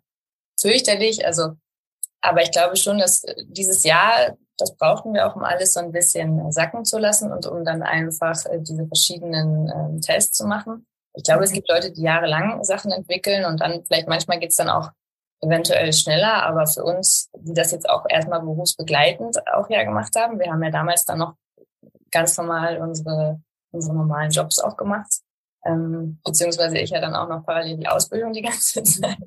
[0.58, 1.26] fürchterlich.
[1.26, 1.52] Also,
[2.20, 5.92] aber ich glaube schon, dass dieses Jahr das brauchten wir auch, um alles so ein
[5.92, 10.86] bisschen sacken zu lassen und um dann einfach äh, diese verschiedenen ähm, Tests zu machen.
[11.14, 14.68] Ich glaube, es gibt Leute, die jahrelang Sachen entwickeln und dann vielleicht manchmal geht's dann
[14.68, 14.90] auch
[15.40, 20.38] eventuell schneller, aber für uns, die das jetzt auch erstmal berufsbegleitend auch ja gemacht haben,
[20.38, 21.34] wir haben ja damals dann noch
[22.10, 23.40] ganz normal unsere,
[23.70, 25.20] unsere normalen Jobs auch gemacht.
[25.64, 29.18] Ähm, beziehungsweise ich ja dann auch noch parallel die Ausbildung die ganze Zeit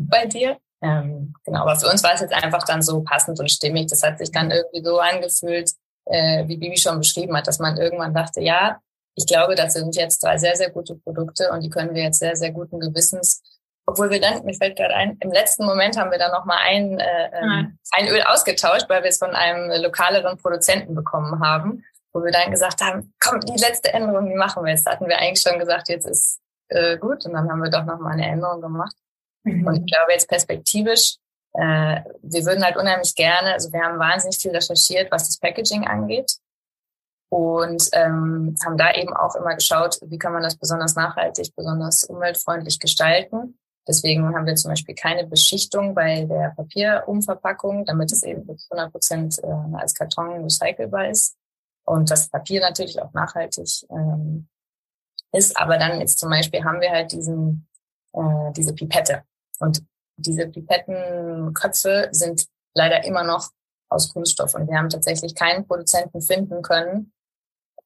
[0.00, 0.58] bei dir.
[0.80, 3.88] Ähm, genau, aber für uns war es jetzt einfach dann so passend und stimmig.
[3.88, 5.70] Das hat sich dann irgendwie so angefühlt,
[6.06, 8.78] äh, wie Bibi schon beschrieben hat, dass man irgendwann dachte, ja,
[9.14, 12.20] ich glaube, das sind jetzt drei sehr, sehr gute Produkte und die können wir jetzt
[12.20, 13.42] sehr, sehr guten Gewissens
[13.88, 17.00] obwohl wir dann, mir fällt gerade ein, im letzten Moment haben wir dann nochmal ein,
[17.00, 22.22] äh, ähm, ein Öl ausgetauscht, weil wir es von einem lokaleren Produzenten bekommen haben, wo
[22.22, 24.86] wir dann gesagt haben, komm, die letzte Änderung, die machen wir jetzt.
[24.86, 26.38] Da hatten wir eigentlich schon gesagt, jetzt ist
[26.68, 28.94] äh, gut und dann haben wir doch nochmal eine Änderung gemacht.
[29.48, 29.66] Mhm.
[29.66, 31.16] Und ich glaube jetzt perspektivisch,
[31.54, 35.86] äh, wir würden halt unheimlich gerne, also wir haben wahnsinnig viel recherchiert, was das Packaging
[35.86, 36.38] angeht
[37.30, 42.04] und ähm, haben da eben auch immer geschaut, wie kann man das besonders nachhaltig, besonders
[42.04, 43.58] umweltfreundlich gestalten.
[43.86, 49.38] Deswegen haben wir zum Beispiel keine Beschichtung bei der Papierumverpackung, damit es eben 100 Prozent
[49.42, 51.36] äh, als Karton recycelbar ist
[51.84, 54.48] und das Papier natürlich auch nachhaltig ähm,
[55.32, 55.56] ist.
[55.56, 57.66] Aber dann jetzt zum Beispiel haben wir halt diesen,
[58.12, 59.22] äh, diese Pipette
[59.60, 59.82] und
[60.16, 63.50] diese Pipettenköpfe sind leider immer noch
[63.88, 67.12] aus Kunststoff und wir haben tatsächlich keinen Produzenten finden können,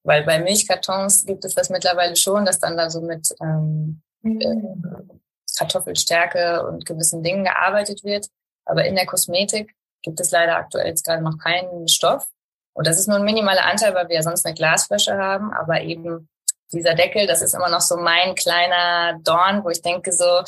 [0.03, 4.41] weil bei Milchkartons gibt es das mittlerweile schon, dass dann da so mit ähm, mhm.
[4.41, 5.15] äh,
[5.57, 8.27] Kartoffelstärke und gewissen Dingen gearbeitet wird.
[8.65, 12.27] Aber in der Kosmetik gibt es leider aktuell jetzt gerade noch keinen Stoff.
[12.75, 15.53] Und das ist nur ein minimaler Anteil, weil wir ja sonst eine Glasflasche haben.
[15.53, 16.29] Aber eben
[16.73, 20.43] dieser Deckel, das ist immer noch so mein kleiner Dorn, wo ich denke, so,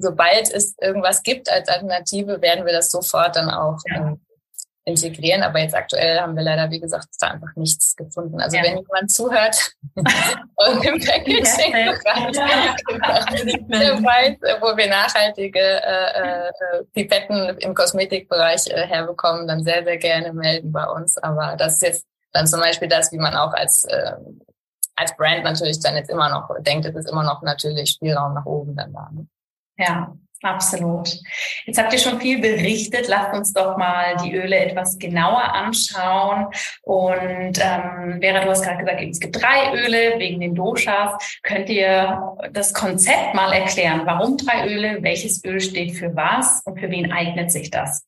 [0.00, 3.96] sobald es irgendwas gibt als Alternative, werden wir das sofort dann auch ja.
[3.96, 4.20] ähm,
[4.84, 5.42] integrieren.
[5.42, 8.40] Aber jetzt aktuell haben wir leider, wie gesagt, da einfach nichts gefunden.
[8.40, 8.62] Also ja.
[8.62, 11.92] wenn jemand zuhört und im Packaging der
[14.02, 16.50] weiß, wo wir nachhaltige äh, äh,
[16.92, 21.18] Pipetten im Kosmetikbereich äh, herbekommen, dann sehr, sehr gerne melden bei uns.
[21.18, 24.14] Aber das ist jetzt dann zum Beispiel das, wie man auch als äh,
[24.96, 28.44] als Brand natürlich dann jetzt immer noch denkt, es ist immer noch natürlich Spielraum nach
[28.44, 29.08] oben dann da.
[29.12, 29.26] Ne?
[29.80, 31.18] Ja, Absolut.
[31.66, 33.08] Jetzt habt ihr schon viel berichtet.
[33.08, 36.46] Lasst uns doch mal die Öle etwas genauer anschauen.
[36.82, 41.12] Und ähm, Vera, du hast gerade gesagt, es gibt drei Öle wegen den Doshas.
[41.42, 44.06] Könnt ihr das Konzept mal erklären?
[44.06, 45.02] Warum drei Öle?
[45.02, 48.06] Welches Öl steht für was und für wen eignet sich das?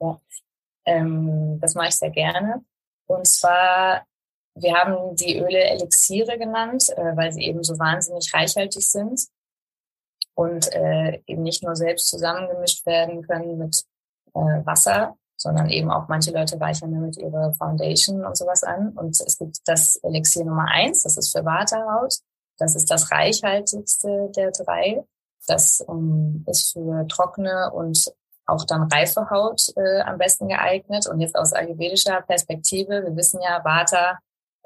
[0.00, 0.20] Ja,
[0.84, 2.62] ähm, das mache ich sehr gerne.
[3.06, 4.06] Und zwar,
[4.54, 9.26] wir haben die Öle Elixiere genannt, äh, weil sie eben so wahnsinnig reichhaltig sind
[10.36, 13.82] und äh, eben nicht nur selbst zusammengemischt werden können mit
[14.34, 18.90] äh, Wasser, sondern eben auch manche Leute weichern damit ihre Foundation und sowas an.
[18.90, 22.14] Und es gibt das Elixier Nummer eins, das ist für Waterhaut.
[22.58, 25.04] Das ist das reichhaltigste der drei.
[25.46, 28.12] Das um, ist für trockene und
[28.46, 31.06] auch dann reife Haut äh, am besten geeignet.
[31.08, 34.18] Und jetzt aus ayurvedischer Perspektive, wir wissen ja, Vata,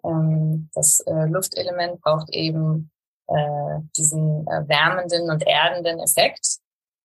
[0.05, 2.91] ähm, das äh, Luftelement braucht eben
[3.31, 6.59] äh, diesen äh, wärmenden und erdenden Effekt.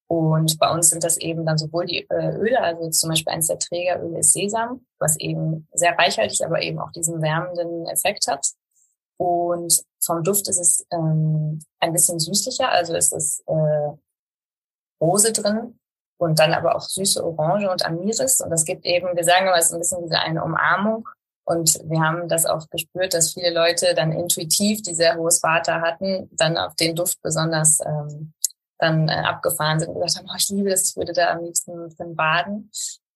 [0.08, 3.48] Und bei uns sind das eben dann sowohl die äh, Öle, also zum Beispiel eines
[3.48, 8.46] der Trägeröle ist Sesam, was eben sehr reichhaltig, aber eben auch diesen wärmenden Effekt hat.
[9.18, 13.94] Und vom Duft ist es ähm, ein bisschen süßlicher, also es ist äh,
[15.02, 15.80] Rose drin
[16.18, 18.42] und dann aber auch süße Orange und Amiris.
[18.42, 21.08] Und das gibt eben, wir sagen immer, es ist ein bisschen diese eine Umarmung
[21.46, 25.82] und wir haben das auch gespürt, dass viele Leute dann intuitiv, die sehr hohes Vater
[25.82, 28.34] hatten, dann auf den Duft besonders ähm,
[28.80, 31.44] dann äh, abgefahren sind und gesagt haben, oh, ich liebe das, ich würde da am
[31.44, 32.72] liebsten drin baden.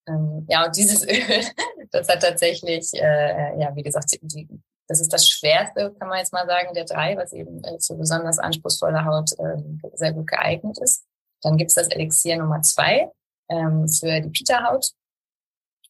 [0.07, 1.43] Ähm, ja, und dieses Öl,
[1.91, 4.47] das hat tatsächlich, äh, ja, wie gesagt, die,
[4.87, 7.95] das ist das schwerste, kann man jetzt mal sagen, der drei, was eben äh, für
[7.95, 9.61] besonders anspruchsvolle Haut äh,
[9.93, 11.03] sehr gut geeignet ist.
[11.41, 13.09] Dann gibt's das Elixier Nummer zwei
[13.49, 14.91] ähm, für die Pita-Haut.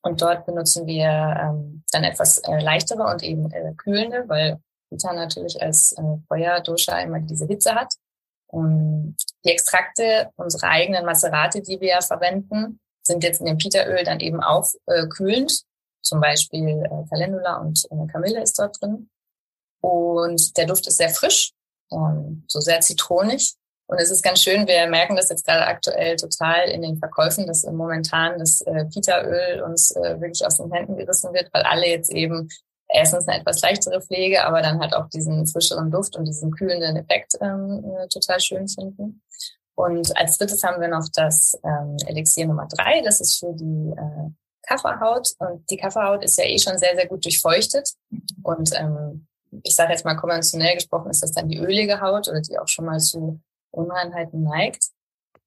[0.01, 4.59] Und dort benutzen wir ähm, dann etwas äh, leichtere und eben äh, kühlende, weil
[4.89, 7.93] Vita natürlich als äh, Feuerdosha immer diese Hitze hat.
[8.47, 14.19] Und die Extrakte unserer eigenen Maserate, die wir verwenden, sind jetzt in dem Pita-Öl dann
[14.19, 15.63] eben auch äh, kühlend.
[16.01, 19.09] Zum Beispiel äh, Calendula und äh, Kamille ist dort drin.
[19.81, 21.51] Und der Duft ist sehr frisch,
[21.91, 23.55] ähm, so sehr zitronig.
[23.89, 27.47] Und es ist ganz schön, wir merken das jetzt gerade aktuell total in den Verkäufen,
[27.47, 31.87] dass momentan das äh, Pita-Öl uns äh, wirklich aus den Händen gerissen wird, weil alle
[31.87, 32.49] jetzt eben
[32.87, 36.97] erstens eine etwas leichtere Pflege, aber dann halt auch diesen frischeren Duft und diesen kühlenden
[36.97, 39.23] Effekt ähm, äh, total schön finden.
[39.73, 43.01] Und als drittes haben wir noch das ähm, Elixier Nummer drei.
[43.01, 44.29] Das ist für die äh,
[44.67, 45.31] Kafferhaut.
[45.39, 47.89] Und die Kafferhaut ist ja eh schon sehr, sehr gut durchfeuchtet.
[48.43, 49.25] Und ähm,
[49.63, 52.67] ich sage jetzt mal konventionell gesprochen, ist das dann die ölige Haut oder die auch
[52.67, 54.89] schon mal zu Unreinheiten neigt.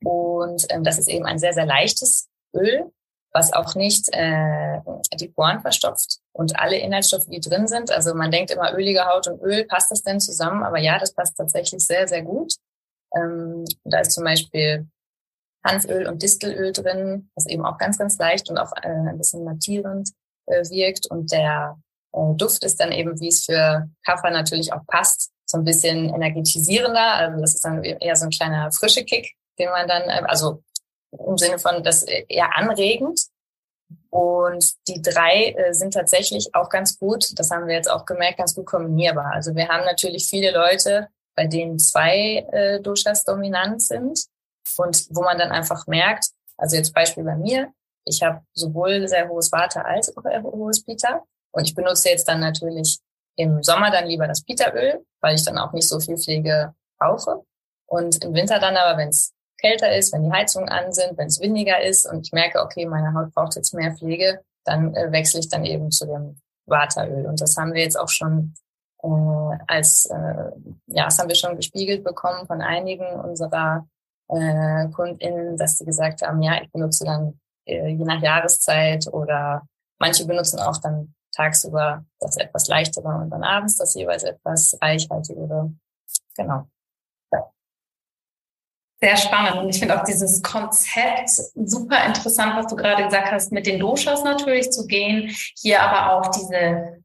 [0.05, 2.91] Und ähm, das ist eben ein sehr, sehr leichtes Öl,
[3.33, 4.81] was auch nicht äh,
[5.15, 7.91] die Poren verstopft und alle Inhaltsstoffe, die drin sind.
[7.91, 10.63] Also man denkt immer ölige Haut und Öl, passt das denn zusammen?
[10.63, 12.55] Aber ja, das passt tatsächlich sehr, sehr gut.
[13.15, 14.89] Ähm, da ist zum Beispiel
[15.65, 19.45] Hanföl und Distelöl drin, was eben auch ganz, ganz leicht und auch äh, ein bisschen
[19.45, 20.11] mattierend
[20.47, 21.07] äh, wirkt.
[21.07, 21.79] Und der
[22.13, 26.13] äh, Duft ist dann eben, wie es für Kaffer natürlich auch passt, so ein bisschen
[26.13, 27.15] energetisierender.
[27.15, 30.63] Also das ist dann eher so ein kleiner frische Kick, den man dann, äh, also
[31.13, 33.21] im Sinne von das eher anregend.
[34.11, 38.39] Und die drei äh, sind tatsächlich auch ganz gut, das haben wir jetzt auch gemerkt,
[38.39, 39.33] ganz gut kombinierbar.
[39.33, 44.27] Also wir haben natürlich viele Leute, bei denen zwei äh, Doshas dominant sind
[44.77, 47.73] und wo man dann einfach merkt, also jetzt Beispiel bei mir,
[48.05, 52.41] ich habe sowohl sehr hohes Vata als auch hohes Pita und ich benutze jetzt dann
[52.41, 52.99] natürlich
[53.37, 57.43] im Sommer dann lieber das Pita-Öl, weil ich dann auch nicht so viel Pflege brauche.
[57.87, 61.29] Und im Winter dann aber, wenn es kälter ist, wenn die Heizungen an sind, wenn
[61.29, 65.11] es windiger ist und ich merke, okay, meine Haut braucht jetzt mehr Pflege, dann äh,
[65.13, 67.27] wechsle ich dann eben zu dem Wateröl.
[67.27, 68.55] Und das haben wir jetzt auch schon
[69.03, 70.51] äh, als, äh,
[70.87, 73.87] ja, das haben wir schon gespiegelt bekommen von einigen unserer
[74.29, 79.63] äh, KundInnen, dass sie gesagt haben, ja, ich benutze dann äh, je nach Jahreszeit oder
[79.99, 85.73] manche benutzen auch dann tagsüber das etwas leichtere und dann abends das jeweils etwas reichhaltigere.
[86.37, 86.67] Genau.
[89.03, 89.57] Sehr spannend.
[89.57, 93.81] Und ich finde auch dieses Konzept super interessant, was du gerade gesagt hast, mit den
[93.81, 97.02] Doshas natürlich zu gehen, hier aber auch diese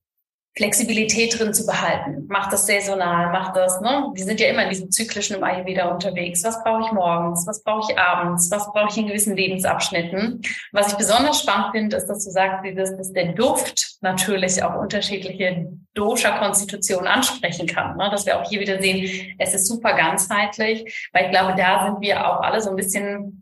[0.57, 2.25] Flexibilität drin zu behalten.
[2.27, 4.07] Macht das saisonal, macht das, ne?
[4.13, 6.43] Wir sind ja immer in diesem zyklischen wieder unterwegs.
[6.43, 7.45] Was brauche ich morgens?
[7.47, 8.49] Was brauche ich abends?
[8.51, 10.41] Was brauche ich in gewissen Lebensabschnitten?
[10.71, 14.75] Was ich besonders spannend finde, ist, dass du sagst, dieses, dass der Duft natürlich auch
[14.75, 17.95] unterschiedliche Dosha-Konstitutionen ansprechen kann.
[17.97, 18.09] Ne?
[18.11, 22.01] Dass wir auch hier wieder sehen, es ist super ganzheitlich, weil ich glaube, da sind
[22.01, 23.36] wir auch alle so ein bisschen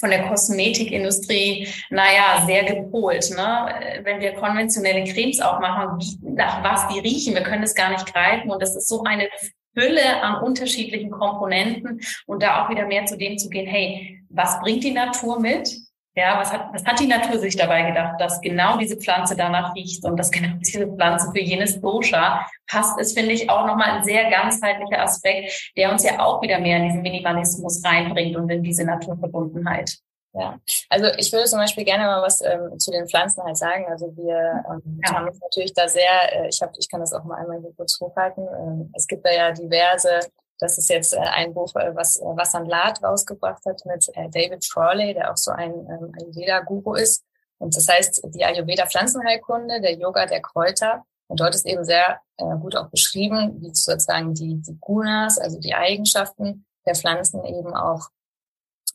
[0.00, 3.30] von der Kosmetikindustrie, naja, sehr gepolt.
[3.30, 4.00] Ne?
[4.02, 8.12] Wenn wir konventionelle Cremes auch machen, nach was die riechen, wir können es gar nicht
[8.12, 8.50] greifen.
[8.50, 9.28] Und das ist so eine
[9.74, 14.58] Fülle an unterschiedlichen Komponenten und da auch wieder mehr zu dem zu gehen, hey, was
[14.60, 15.85] bringt die Natur mit?
[16.18, 19.74] Ja, was hat, was hat die Natur sich dabei gedacht, dass genau diese Pflanze danach
[19.74, 23.98] riecht und dass genau diese Pflanze für jenes Dosha passt, ist, finde ich, auch nochmal
[23.98, 28.48] ein sehr ganzheitlicher Aspekt, der uns ja auch wieder mehr in diesen Minimalismus reinbringt und
[28.48, 29.98] in diese Naturverbundenheit.
[30.32, 30.58] Ja,
[30.90, 33.86] also ich würde zum Beispiel gerne mal was ähm, zu den Pflanzen halt sagen.
[33.88, 35.14] Also wir ähm, ja.
[35.14, 37.72] haben uns natürlich da sehr, äh, ich habe, ich kann das auch mal einmal hier
[37.74, 38.46] kurz hochhalten.
[38.46, 40.20] Ähm, es gibt da ja diverse
[40.58, 44.64] das ist jetzt äh, ein Buch, äh, was äh, Vasant Lad rausgebracht hat mit David
[44.64, 47.24] Frawley, der auch so ein ähm, Ayurveda-Guru ist.
[47.58, 51.04] Und das heißt, die Ayurveda-Pflanzenheilkunde, der Yoga der Kräuter.
[51.28, 52.20] Und dort ist eben sehr
[52.60, 58.10] gut auch beschrieben, wie sozusagen die, die Gunas, also die Eigenschaften der Pflanzen eben auch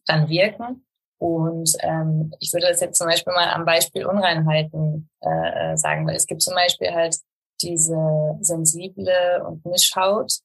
[0.05, 0.85] dann wirken.
[1.17, 6.15] Und ähm, ich würde das jetzt zum Beispiel mal am Beispiel Unreinheiten äh, sagen, weil
[6.15, 7.17] es gibt zum Beispiel halt
[7.61, 10.39] diese sensible und Mischhaut,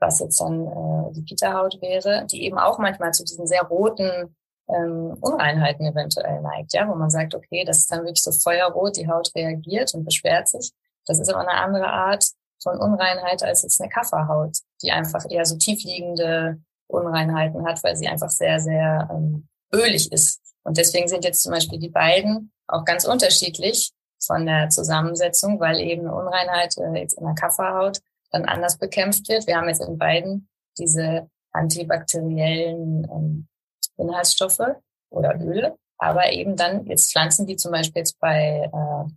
[0.00, 4.36] was jetzt dann äh, die Pita-Haut wäre, die eben auch manchmal zu diesen sehr roten
[4.68, 8.96] ähm, Unreinheiten eventuell neigt, ja, wo man sagt, okay, das ist dann wirklich so feuerrot,
[8.96, 10.72] die Haut reagiert und beschwert sich.
[11.06, 12.24] Das ist aber eine andere Art
[12.62, 18.08] von Unreinheit als jetzt eine Kafferhaut, die einfach eher so tiefliegende Unreinheiten hat, weil sie
[18.08, 20.40] einfach sehr, sehr ähm, ölig ist.
[20.64, 25.80] Und deswegen sind jetzt zum Beispiel die beiden auch ganz unterschiedlich von der Zusammensetzung, weil
[25.80, 29.46] eben eine Unreinheit äh, jetzt in der Kafferhaut dann anders bekämpft wird.
[29.46, 33.48] Wir haben jetzt in beiden diese antibakteriellen ähm,
[33.96, 34.76] Inhaltsstoffe
[35.10, 39.10] oder Öle, aber eben dann jetzt Pflanzen, die zum Beispiel jetzt bei, äh,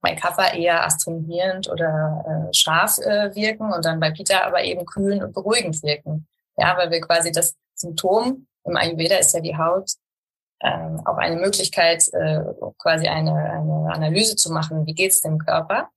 [0.00, 4.84] bei Kaffer eher astringierend oder äh, scharf äh, wirken und dann bei Pita aber eben
[4.86, 6.26] kühlend und beruhigend wirken.
[6.56, 9.90] Ja, weil wir quasi das Symptom im Ayurveda ist ja die Haut
[10.60, 12.40] äh, auch eine Möglichkeit, äh,
[12.78, 15.88] quasi eine, eine Analyse zu machen, wie geht's dem Körper.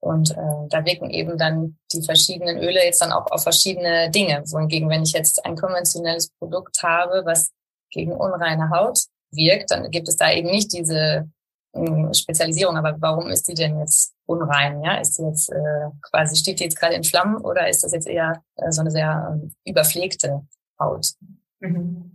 [0.00, 4.42] Und äh, da wirken eben dann die verschiedenen Öle jetzt dann auch auf verschiedene Dinge.
[4.46, 7.50] Wohingegen, wenn ich jetzt ein konventionelles Produkt habe, was
[7.90, 9.00] gegen unreine Haut
[9.32, 11.28] wirkt, dann gibt es da eben nicht diese
[11.72, 12.76] äh, Spezialisierung.
[12.76, 14.82] Aber warum ist die denn jetzt unrein?
[14.82, 17.92] Ja, ist die jetzt äh, quasi steht die jetzt gerade in Flammen oder ist das
[17.92, 20.46] jetzt eher äh, so eine sehr äh, überpflegte
[20.78, 21.12] Haut?
[21.58, 22.14] Mhm.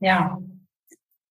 [0.00, 0.38] Ja,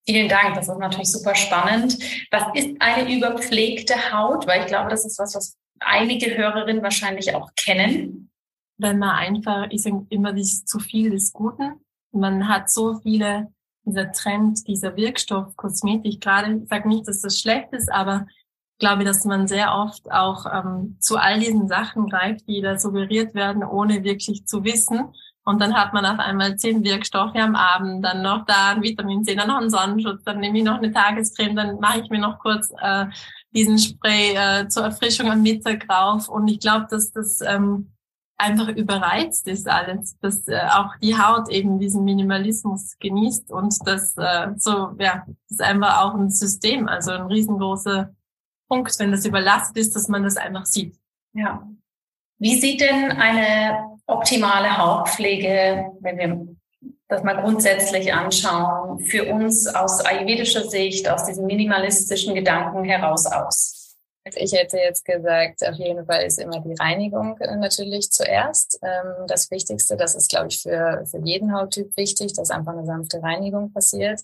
[0.08, 1.98] Vielen Dank, das ist natürlich super spannend.
[2.30, 4.46] Was ist eine überpflegte Haut?
[4.46, 8.30] Weil ich glaube, das ist was, was einige Hörerinnen wahrscheinlich auch kennen.
[8.78, 11.80] Wenn man einfach, ich sage immer, das zu viel des Guten.
[12.12, 13.52] Man hat so viele,
[13.84, 18.78] dieser Trend, dieser Wirkstoff, Kosmetik, gerade, ich sage nicht, dass das schlecht ist, aber ich
[18.86, 23.34] glaube, dass man sehr oft auch ähm, zu all diesen Sachen greift, die da suggeriert
[23.34, 25.12] werden, ohne wirklich zu wissen,
[25.48, 29.24] Und dann hat man auf einmal zehn Wirkstoffe am Abend, dann noch da ein Vitamin
[29.24, 32.18] C, dann noch einen Sonnenschutz, dann nehme ich noch eine Tagescreme, dann mache ich mir
[32.18, 33.06] noch kurz äh,
[33.58, 36.28] diesen Spray äh, zur Erfrischung am Mittag drauf.
[36.28, 37.92] Und ich glaube, dass das ähm,
[38.38, 44.16] einfach überreizt ist alles, dass äh, auch die Haut eben diesen Minimalismus genießt und das
[44.16, 48.14] äh, so, ja, ist einfach auch ein System, also ein riesengroßer
[48.68, 50.96] Punkt, wenn das überlastet ist, dass man das einfach sieht.
[51.32, 51.68] Ja.
[52.38, 56.57] Wie sieht denn eine optimale Hautpflege, wenn wir
[57.08, 63.96] das mal grundsätzlich anschauen, für uns aus ayurvedischer Sicht, aus diesem minimalistischen Gedanken heraus aus?
[64.34, 68.78] Ich hätte jetzt gesagt, auf jeden Fall ist immer die Reinigung äh, natürlich zuerst.
[68.82, 72.84] Ähm, das Wichtigste, das ist, glaube ich, für, für jeden Hauttyp wichtig, dass einfach eine
[72.84, 74.20] sanfte Reinigung passiert.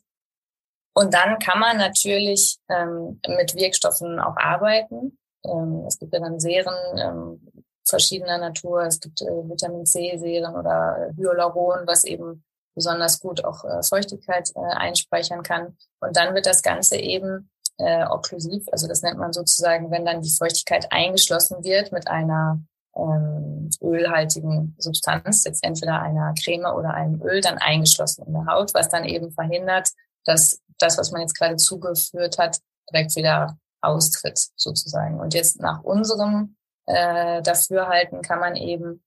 [0.94, 5.18] Und dann kann man natürlich ähm, mit Wirkstoffen auch arbeiten.
[5.42, 7.40] Ähm, es gibt ja dann Serien
[7.86, 8.82] verschiedener Natur.
[8.82, 12.44] Es gibt äh, Vitamin C-Serien oder Hyaluron, was eben
[12.74, 15.76] besonders gut auch äh, Feuchtigkeit äh, einspeichern kann.
[16.00, 20.22] Und dann wird das Ganze eben äh, okklusiv, also das nennt man sozusagen, wenn dann
[20.22, 22.60] die Feuchtigkeit eingeschlossen wird mit einer
[22.96, 28.74] ähm, ölhaltigen Substanz, jetzt entweder einer Creme oder einem Öl, dann eingeschlossen in der Haut,
[28.74, 29.88] was dann eben verhindert,
[30.24, 32.58] dass das, was man jetzt gerade zugeführt hat,
[32.92, 35.20] direkt wieder austritt sozusagen.
[35.20, 36.56] Und jetzt nach unserem
[36.86, 39.02] äh, Dafürhalten kann man eben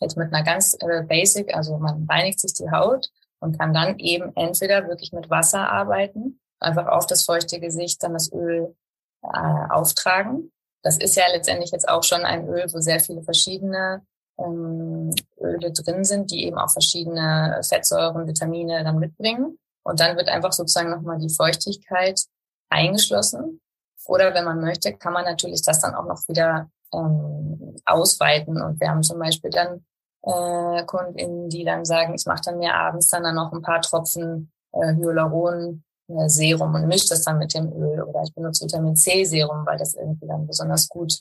[0.00, 3.98] jetzt mit einer ganz äh, Basic, also man reinigt sich die Haut und kann dann
[3.98, 8.74] eben entweder wirklich mit Wasser arbeiten, einfach auf das feuchte Gesicht dann das Öl
[9.22, 10.52] äh, auftragen.
[10.82, 14.02] Das ist ja letztendlich jetzt auch schon ein Öl, wo sehr viele verschiedene
[14.38, 19.58] ähm, Öle drin sind, die eben auch verschiedene Fettsäuren, Vitamine dann mitbringen.
[19.82, 22.20] Und dann wird einfach sozusagen nochmal die Feuchtigkeit
[22.68, 23.60] eingeschlossen.
[24.06, 28.60] Oder wenn man möchte, kann man natürlich das dann auch noch wieder ähm, ausweiten.
[28.60, 29.84] Und wir haben zum Beispiel dann
[30.22, 33.80] äh, KundInnen, die dann sagen, ich mache dann mir abends dann, dann noch ein paar
[33.80, 38.64] Tropfen äh, Hyaluron äh, Serum und mische das dann mit dem Öl oder ich benutze
[38.64, 41.20] Vitamin C Serum, weil das irgendwie dann besonders gut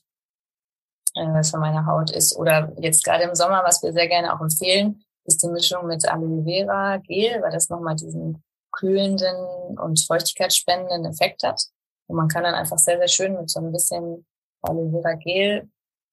[1.16, 2.36] äh, für meine Haut ist.
[2.36, 6.08] Oder jetzt gerade im Sommer, was wir sehr gerne auch empfehlen, ist die Mischung mit
[6.08, 11.62] Aloe Vera Gel, weil das nochmal diesen kühlenden und feuchtigkeitsspendenden Effekt hat.
[12.08, 14.26] Und man kann dann einfach sehr, sehr schön mit so ein bisschen
[14.66, 15.70] Aloe Gel,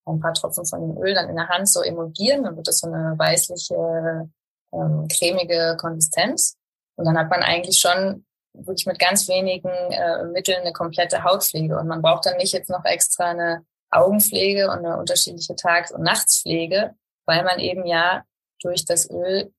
[0.07, 2.79] ein paar Tropfen von dem Öl dann in der Hand so emulgieren, dann wird das
[2.79, 4.31] so eine weißliche,
[4.73, 6.57] ähm, cremige Konsistenz.
[6.97, 8.25] Und dann hat man eigentlich schon
[8.55, 11.79] wirklich mit ganz wenigen äh, Mitteln eine komplette Hautpflege.
[11.79, 16.03] Und man braucht dann nicht jetzt noch extra eine Augenpflege und eine unterschiedliche Tages- und
[16.03, 16.95] Nachtspflege,
[17.27, 18.25] weil man eben ja
[18.61, 19.53] durch das Öl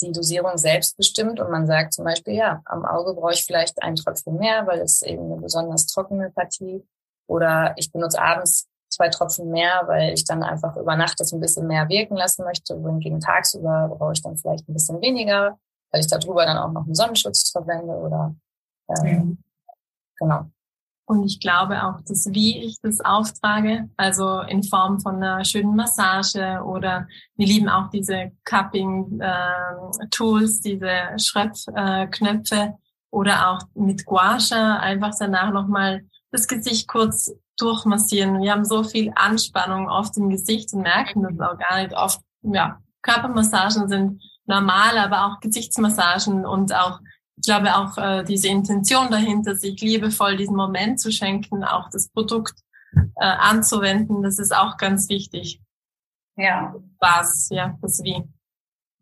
[0.00, 3.82] die Dosierung selbst bestimmt und man sagt zum Beispiel, ja, am Auge brauche ich vielleicht
[3.82, 6.86] einen Tropfen mehr, weil es eben eine besonders trockene Partie
[7.28, 11.40] oder ich benutze abends zwei Tropfen mehr, weil ich dann einfach über Nacht das ein
[11.40, 12.82] bisschen mehr wirken lassen möchte.
[12.82, 15.58] Wohingegen tagsüber brauche ich dann vielleicht ein bisschen weniger,
[15.92, 18.34] weil ich darüber dann auch noch einen Sonnenschutz verwende oder
[18.88, 19.38] äh, mhm.
[20.18, 20.46] genau.
[21.08, 25.74] Und ich glaube auch, dass wie ich das auftrage, also in Form von einer schönen
[25.74, 32.72] Massage oder wir lieben auch diese Cupping-Tools, äh, diese Schröpfknöpfe äh,
[33.10, 38.40] oder auch mit Gua Sha einfach danach nochmal das Gesicht kurz durchmassieren.
[38.40, 41.94] Wir haben so viel Anspannung oft im Gesicht und merken das auch gar nicht.
[41.94, 47.00] Oft, ja, Körpermassagen sind normal, aber auch Gesichtsmassagen und auch,
[47.36, 52.08] ich glaube auch äh, diese Intention dahinter, sich liebevoll diesen Moment zu schenken, auch das
[52.08, 52.54] Produkt
[52.94, 55.60] äh, anzuwenden, das ist auch ganz wichtig.
[56.36, 56.74] Ja.
[57.00, 58.14] Was, ja, das Wie.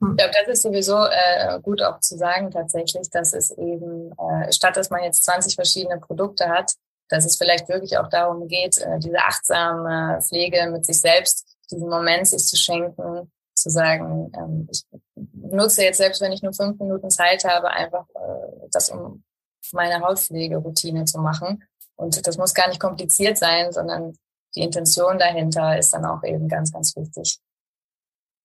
[0.00, 0.10] Hm.
[0.10, 4.52] Ich glaube, das ist sowieso äh, gut auch zu sagen tatsächlich, dass es eben, äh,
[4.52, 6.72] statt dass man jetzt 20 verschiedene Produkte hat,
[7.08, 11.88] dass es vielleicht wirklich auch darum geht, äh, diese achtsame Pflege mit sich selbst, diesen
[11.88, 14.84] Moment sich zu schenken, zu sagen, ähm, ich
[15.32, 19.24] nutze jetzt selbst, wenn ich nur fünf Minuten Zeit habe, einfach äh, das, um
[19.72, 21.64] meine Hautpflegeroutine zu machen.
[21.96, 24.16] Und das muss gar nicht kompliziert sein, sondern
[24.54, 27.38] die Intention dahinter ist dann auch eben ganz, ganz wichtig.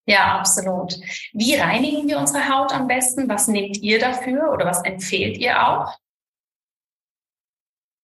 [0.06, 1.00] Ja, absolut.
[1.34, 3.30] Wie reinigen wir unsere Haut am besten?
[3.30, 5.96] Was nehmt ihr dafür oder was empfehlt ihr auch?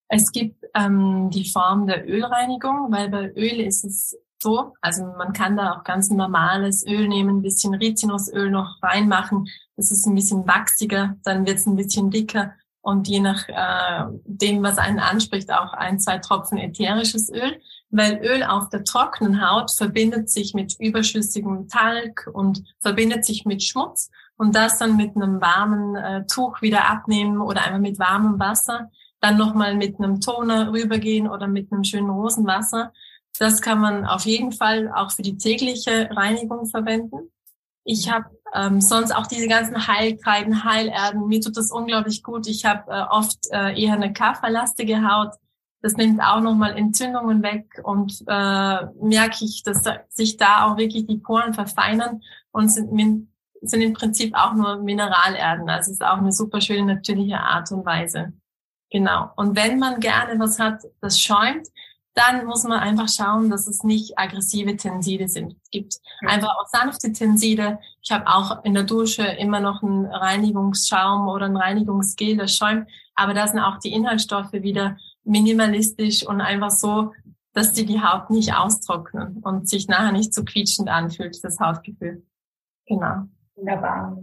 [0.08, 5.34] Es gibt ähm, die Form der Ölreinigung, weil bei Öl ist es so, also man
[5.34, 9.47] kann da auch ganz normales Öl nehmen, ein bisschen Rizinusöl noch reinmachen.
[9.76, 12.53] Das ist ein bisschen wachsiger, dann wird es ein bisschen dicker
[12.88, 18.22] und je nach äh, dem, was einen anspricht, auch ein, zwei Tropfen ätherisches Öl, weil
[18.24, 24.10] Öl auf der trockenen Haut verbindet sich mit überschüssigem Talg und verbindet sich mit Schmutz.
[24.38, 28.89] Und das dann mit einem warmen äh, Tuch wieder abnehmen oder einmal mit warmem Wasser
[29.20, 32.93] dann nochmal mit einem Toner rübergehen oder mit einem schönen Rosenwasser.
[33.39, 37.32] Das kann man auf jeden Fall auch für die tägliche Reinigung verwenden.
[37.84, 41.28] Ich habe ähm, sonst auch diese ganzen Heilkreiden, Heilerden.
[41.28, 42.47] Mir tut das unglaublich gut.
[42.47, 45.34] Ich habe äh, oft äh, eher eine kafferlastige Haut.
[45.82, 51.05] Das nimmt auch nochmal Entzündungen weg und äh, merke ich, dass sich da auch wirklich
[51.05, 53.30] die Poren verfeinern und sind,
[53.61, 55.70] sind im Prinzip auch nur Mineralerden.
[55.70, 58.34] Also es ist auch eine super schöne natürliche Art und Weise.
[58.89, 59.31] Genau.
[59.35, 61.67] Und wenn man gerne was hat, das schäumt,
[62.17, 65.55] dann muss man einfach schauen, dass es nicht aggressive Tenside sind.
[65.61, 66.29] Es gibt ja.
[66.29, 67.79] einfach auch sanfte Tenside.
[68.01, 72.89] Ich habe auch in der Dusche immer noch einen Reinigungsschaum oder ein Reinigungsgel, das schäumt.
[73.13, 77.13] Aber da sind auch die Inhaltsstoffe wieder minimalistisch und einfach so,
[77.53, 82.23] dass die die Haut nicht austrocknen und sich nachher nicht so quietschend anfühlt, das Hautgefühl.
[82.88, 83.27] Genau.
[83.55, 84.17] Wunderbar.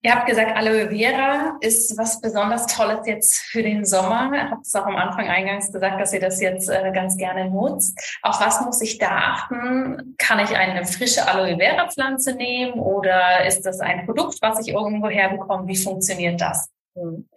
[0.00, 4.30] Ihr habt gesagt, Aloe Vera ist was besonders Tolles jetzt für den Sommer.
[4.32, 7.50] Ihr habt es auch am Anfang eingangs gesagt, dass ihr das jetzt äh, ganz gerne
[7.50, 7.98] nutzt.
[8.22, 10.14] Auf was muss ich da achten?
[10.16, 14.72] Kann ich eine frische Aloe Vera Pflanze nehmen oder ist das ein Produkt, was ich
[14.72, 15.66] irgendwo herbekomme?
[15.66, 16.68] Wie funktioniert das?
[16.96, 17.28] Hm.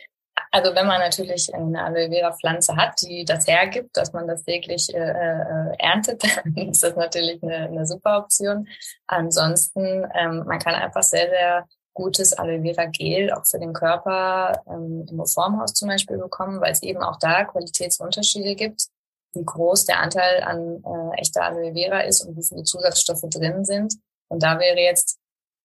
[0.52, 4.44] Also wenn man natürlich eine Aloe Vera Pflanze hat, die das hergibt, dass man das
[4.44, 8.68] täglich äh, äh, erntet, dann ist das natürlich eine, eine super Option.
[9.08, 14.64] Ansonsten, ähm, man kann einfach sehr, sehr gutes Aloe Vera Gel auch für den Körper
[14.68, 18.88] ähm, im Reformhaus zum Beispiel bekommen, weil es eben auch da Qualitätsunterschiede gibt,
[19.34, 23.66] wie groß der Anteil an äh, echter Aloe Vera ist und wie viele Zusatzstoffe drin
[23.66, 23.96] sind.
[24.30, 25.20] Und da wäre jetzt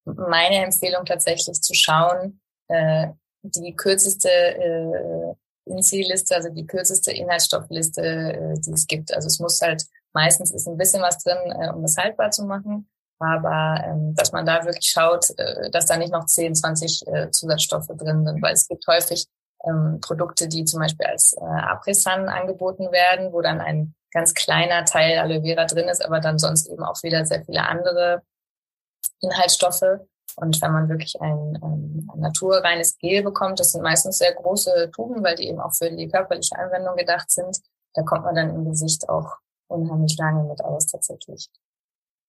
[0.04, 3.08] meine Empfehlung tatsächlich zu schauen, äh,
[3.42, 5.34] die kürzeste äh,
[5.66, 9.12] INSI-Liste, also die kürzeste Inhaltsstoffliste, äh, die es gibt.
[9.14, 12.44] Also es muss halt, meistens ist ein bisschen was drin, äh, um es haltbar zu
[12.44, 12.88] machen.
[13.18, 17.30] Aber ähm, dass man da wirklich schaut, äh, dass da nicht noch 10, 20 äh,
[17.30, 19.26] Zusatzstoffe drin sind, weil es gibt häufig
[19.64, 24.84] ähm, Produkte, die zum Beispiel als äh, Apresan angeboten werden, wo dann ein ganz kleiner
[24.84, 28.22] Teil Aloe Vera drin ist, aber dann sonst eben auch wieder sehr viele andere
[29.20, 30.00] Inhaltsstoffe.
[30.36, 34.90] Und wenn man wirklich ein, ein, ein naturreines Gel bekommt, das sind meistens sehr große
[34.94, 37.58] Tuben, weil die eben auch für die körperliche Anwendung gedacht sind,
[37.94, 39.36] da kommt man dann im Gesicht auch
[39.68, 41.48] unheimlich lange mit aus tatsächlich.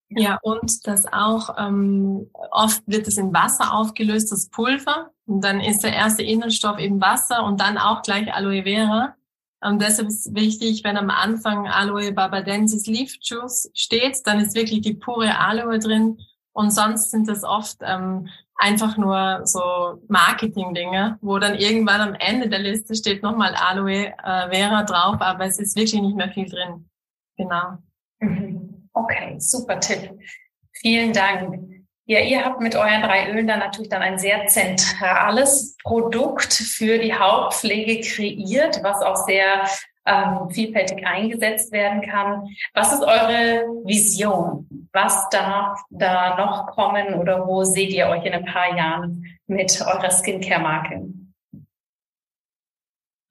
[0.09, 5.11] Ja, und das auch, ähm, oft wird es in Wasser aufgelöst, das Pulver.
[5.25, 9.15] Und dann ist der erste Inhaltsstoff eben Wasser und dann auch gleich Aloe Vera.
[9.59, 14.81] Und deshalb ist wichtig, wenn am Anfang Aloe barbadensis Leaf Juice steht, dann ist wirklich
[14.81, 16.19] die pure Aloe drin.
[16.53, 22.49] Und sonst sind das oft ähm, einfach nur so Marketing-Dinge, wo dann irgendwann am Ende
[22.49, 26.49] der Liste steht nochmal Aloe äh, Vera drauf, aber es ist wirklich nicht mehr viel
[26.49, 26.89] drin.
[27.35, 27.77] Genau.
[28.19, 28.66] Mhm.
[28.97, 30.09] Okay, super Tipp.
[30.73, 31.59] Vielen Dank.
[32.05, 36.97] Ja, ihr habt mit euren drei Ölen dann natürlich dann ein sehr zentrales Produkt für
[36.97, 39.67] die Hautpflege kreiert, was auch sehr
[40.07, 42.47] ähm, vielfältig eingesetzt werden kann.
[42.73, 44.67] Was ist eure Vision?
[44.93, 49.79] Was darf da noch kommen oder wo seht ihr euch in ein paar Jahren mit
[49.81, 51.07] eurer Skincare-Marke?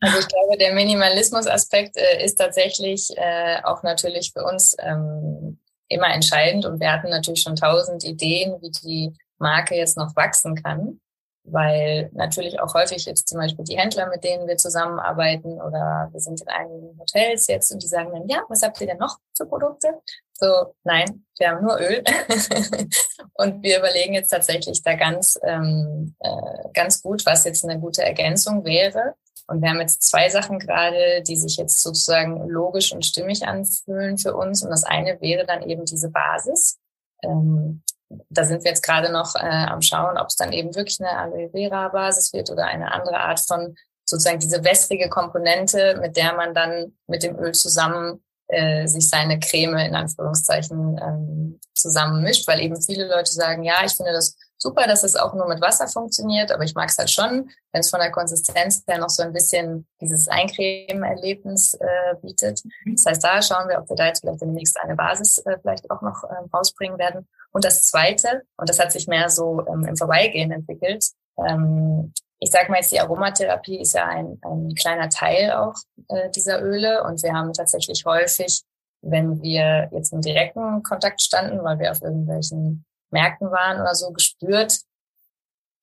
[0.00, 6.12] Also ich glaube, der Minimalismus-Aspekt äh, ist tatsächlich äh, auch natürlich für uns ähm, immer
[6.12, 11.00] entscheidend und wir hatten natürlich schon tausend Ideen, wie die Marke jetzt noch wachsen kann,
[11.44, 16.20] weil natürlich auch häufig jetzt zum Beispiel die Händler, mit denen wir zusammenarbeiten oder wir
[16.20, 19.16] sind in einigen Hotels jetzt und die sagen dann, ja, was habt ihr denn noch
[19.36, 19.88] für Produkte?
[20.32, 22.02] So, nein, wir haben nur Öl.
[23.34, 28.02] und wir überlegen jetzt tatsächlich da ganz, ähm, äh, ganz gut, was jetzt eine gute
[28.02, 29.14] Ergänzung wäre.
[29.46, 34.18] Und wir haben jetzt zwei Sachen gerade, die sich jetzt sozusagen logisch und stimmig anfühlen
[34.18, 34.62] für uns.
[34.62, 36.78] Und das eine wäre dann eben diese Basis.
[37.22, 37.82] Ähm,
[38.28, 41.10] da sind wir jetzt gerade noch äh, am Schauen, ob es dann eben wirklich eine
[41.10, 46.34] Aloe Vera Basis wird oder eine andere Art von sozusagen diese wässrige Komponente, mit der
[46.34, 52.60] man dann mit dem Öl zusammen äh, sich seine Creme in Anführungszeichen ähm, zusammenmischt, weil
[52.60, 54.36] eben viele Leute sagen, ja, ich finde das
[54.66, 57.80] super, dass es auch nur mit Wasser funktioniert, aber ich mag es halt schon, wenn
[57.80, 62.62] es von der Konsistenz her noch so ein bisschen dieses Eincremen-Erlebnis äh, bietet.
[62.84, 65.88] Das heißt, da schauen wir, ob wir da jetzt vielleicht demnächst eine Basis äh, vielleicht
[65.88, 67.28] auch noch äh, rausbringen werden.
[67.52, 71.04] Und das Zweite, und das hat sich mehr so ähm, im Vorbeigehen entwickelt,
[71.38, 75.74] ähm, ich sage mal jetzt, die Aromatherapie ist ja ein, ein kleiner Teil auch
[76.08, 78.62] äh, dieser Öle und wir haben tatsächlich häufig,
[79.00, 84.10] wenn wir jetzt im direkten Kontakt standen, weil wir auf irgendwelchen Märkten waren oder so,
[84.12, 84.80] gespürt.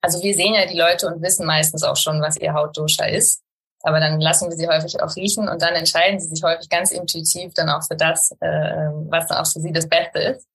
[0.01, 3.41] Also wir sehen ja die Leute und wissen meistens auch schon, was ihr Hautdosha ist.
[3.83, 6.91] Aber dann lassen wir sie häufig auch riechen und dann entscheiden sie sich häufig ganz
[6.91, 10.47] intuitiv dann auch für das, äh, was dann auch für sie das Beste ist.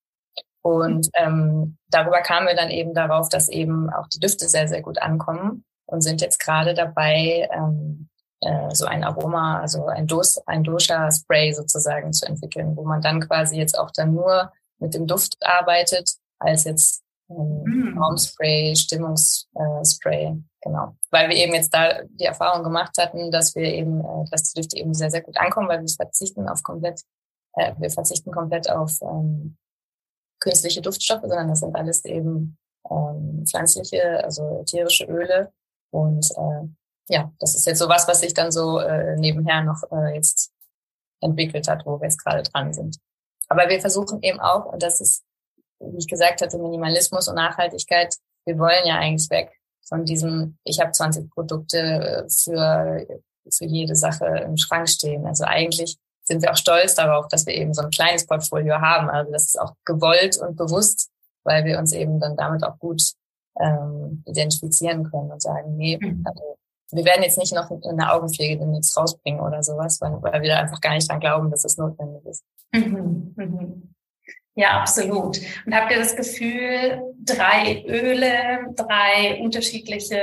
[0.63, 4.83] Und ähm, darüber kamen wir dann eben darauf, dass eben auch die Düfte sehr, sehr
[4.83, 8.09] gut ankommen und sind jetzt gerade dabei, ähm,
[8.41, 13.21] äh, so ein Aroma, also ein, Dos, ein Dosha-Spray sozusagen zu entwickeln, wo man dann
[13.21, 20.97] quasi jetzt auch dann nur mit dem Duft arbeitet als jetzt ähm, Raumspray, Stimmungsspray, genau.
[21.11, 24.61] Weil wir eben jetzt da die Erfahrung gemacht hatten, dass wir eben, äh, dass die
[24.61, 27.03] Düfte eben sehr, sehr gut ankommen, weil wir verzichten auf komplett,
[27.55, 29.57] äh, wir verzichten komplett auf ähm,
[30.41, 32.57] künstliche Duftstoffe, sondern das sind alles eben
[32.91, 35.53] ähm, pflanzliche, also tierische Öle.
[35.91, 36.69] Und äh,
[37.09, 40.53] ja, das ist jetzt so was, was sich dann so äh, nebenher noch äh, jetzt
[41.21, 42.99] entwickelt hat, wo wir jetzt gerade dran sind.
[43.49, 45.25] Aber wir versuchen eben auch, und das ist,
[45.81, 48.15] wie ich gesagt hatte, Minimalismus und Nachhaltigkeit,
[48.45, 49.53] wir wollen ja eigentlich weg
[49.89, 53.07] von diesem, ich habe 20 Produkte äh, für,
[53.51, 55.27] für jede Sache im Schrank stehen.
[55.27, 59.09] Also eigentlich sind wir auch stolz darauf, dass wir eben so ein kleines Portfolio haben.
[59.09, 61.11] Also das ist auch gewollt und bewusst,
[61.45, 63.03] weil wir uns eben dann damit auch gut
[63.59, 66.23] ähm, identifizieren können und sagen, nee, mhm.
[66.25, 66.43] also
[66.91, 70.61] wir werden jetzt nicht noch eine Augenpflege demnächst rausbringen oder sowas, weil, weil wir da
[70.61, 72.45] einfach gar nicht dran glauben, dass es notwendig ist.
[72.73, 73.95] Mhm, mhm.
[74.59, 75.39] Ja, absolut.
[75.67, 80.19] Und habt ihr das Gefühl, drei Öle, drei unterschiedliche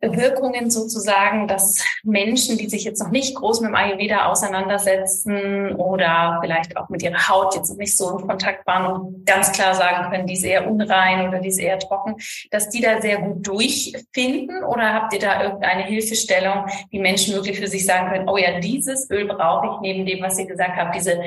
[0.00, 6.38] Wirkungen sozusagen, dass Menschen, die sich jetzt noch nicht groß mit dem Ayurveda auseinandersetzen oder
[6.40, 9.74] vielleicht auch mit ihrer Haut jetzt noch nicht so in Kontakt waren und ganz klar
[9.74, 12.16] sagen können, die ist eher unrein oder die ist eher trocken,
[12.50, 14.62] dass die da sehr gut durchfinden?
[14.64, 18.60] Oder habt ihr da irgendeine Hilfestellung, die Menschen wirklich für sich sagen können, oh ja,
[18.60, 21.20] dieses Öl brauche ich neben dem, was ihr gesagt habt, diese,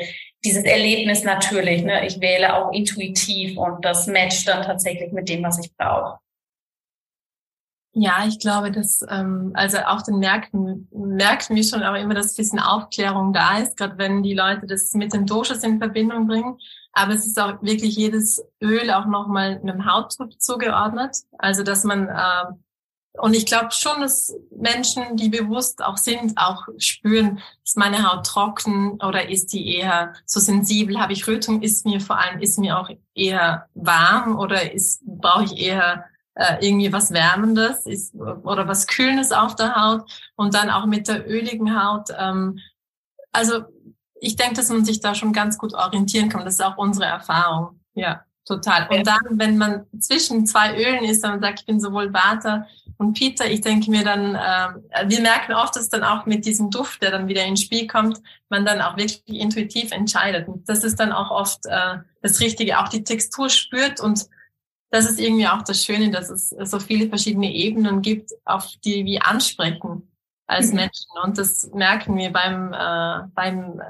[0.46, 1.84] dieses Erlebnis natürlich.
[1.84, 2.06] Ne?
[2.08, 6.20] Ich wähle auch intuitiv und das matcht dann tatsächlich mit dem, was ich brauche.
[7.94, 12.34] Ja, ich glaube, dass ähm, also auch den Märkten merken wir schon aber immer, dass
[12.34, 16.26] ein bisschen Aufklärung da ist, gerade wenn die Leute das mit den Doshas in Verbindung
[16.26, 16.58] bringen.
[16.94, 21.18] Aber es ist auch wirklich jedes Öl auch nochmal einem Hauttyp zugeordnet.
[21.38, 22.46] Also dass man äh,
[23.18, 28.26] und ich glaube schon, dass Menschen, die bewusst auch sind, auch spüren, ist meine Haut
[28.26, 30.98] trocken oder ist die eher so sensibel?
[31.00, 31.62] Habe ich Rötung?
[31.62, 36.06] Ist mir vor allem ist mir auch eher warm oder ist brauche ich eher
[36.36, 41.08] äh, irgendwie was Wärmendes ist, oder was Kühlendes auf der Haut und dann auch mit
[41.08, 42.10] der öligen Haut.
[42.18, 42.60] Ähm,
[43.32, 43.64] also
[44.20, 46.46] ich denke, dass man sich da schon ganz gut orientieren kann.
[46.46, 47.80] Das ist auch unsere Erfahrung.
[47.96, 48.88] Ja, total.
[48.90, 52.68] Und dann, wenn man zwischen zwei Ölen ist, dann sagt, ich bin sowohl Vata
[52.98, 56.70] und Peter, ich denke mir dann, äh, wir merken oft, dass dann auch mit diesem
[56.70, 60.48] Duft, der dann wieder ins Spiel kommt, man dann auch wirklich intuitiv entscheidet.
[60.48, 64.28] Und das ist dann auch oft äh, das Richtige, auch die Textur spürt und
[64.92, 69.06] das ist irgendwie auch das Schöne, dass es so viele verschiedene Ebenen gibt, auf die
[69.06, 70.12] wir ansprechen
[70.48, 70.76] als mhm.
[70.76, 71.08] Menschen.
[71.24, 73.82] Und das merken wir beim, äh, beim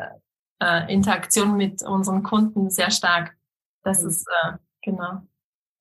[0.62, 3.36] äh, Interaktion mit unseren Kunden sehr stark.
[3.84, 4.10] Das mhm.
[4.10, 4.52] ist, äh,
[4.84, 5.22] genau.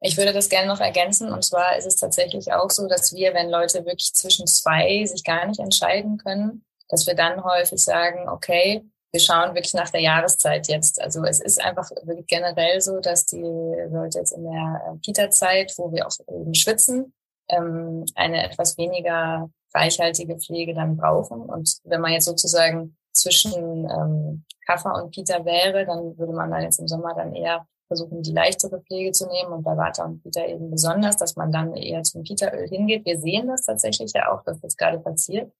[0.00, 1.30] Ich würde das gerne noch ergänzen.
[1.30, 5.22] Und zwar ist es tatsächlich auch so, dass wir, wenn Leute wirklich zwischen zwei sich
[5.22, 8.82] gar nicht entscheiden können, dass wir dann häufig sagen, okay,
[9.12, 11.00] wir schauen wirklich nach der Jahreszeit jetzt.
[11.00, 15.74] Also es ist einfach wirklich generell so, dass die Leute jetzt in der äh, Kita-Zeit,
[15.76, 17.12] wo wir auch eben schwitzen,
[17.48, 21.42] ähm, eine etwas weniger reichhaltige Pflege dann brauchen.
[21.42, 23.52] Und wenn man jetzt sozusagen zwischen
[23.90, 28.22] ähm, Kaffer und Pita wäre, dann würde man dann jetzt im Sommer dann eher versuchen,
[28.22, 31.74] die leichtere Pflege zu nehmen und bei Vata und Pita eben besonders, dass man dann
[31.74, 33.04] eher zum Pita-Öl hingeht.
[33.04, 35.52] Wir sehen das tatsächlich ja auch, dass das gerade passiert.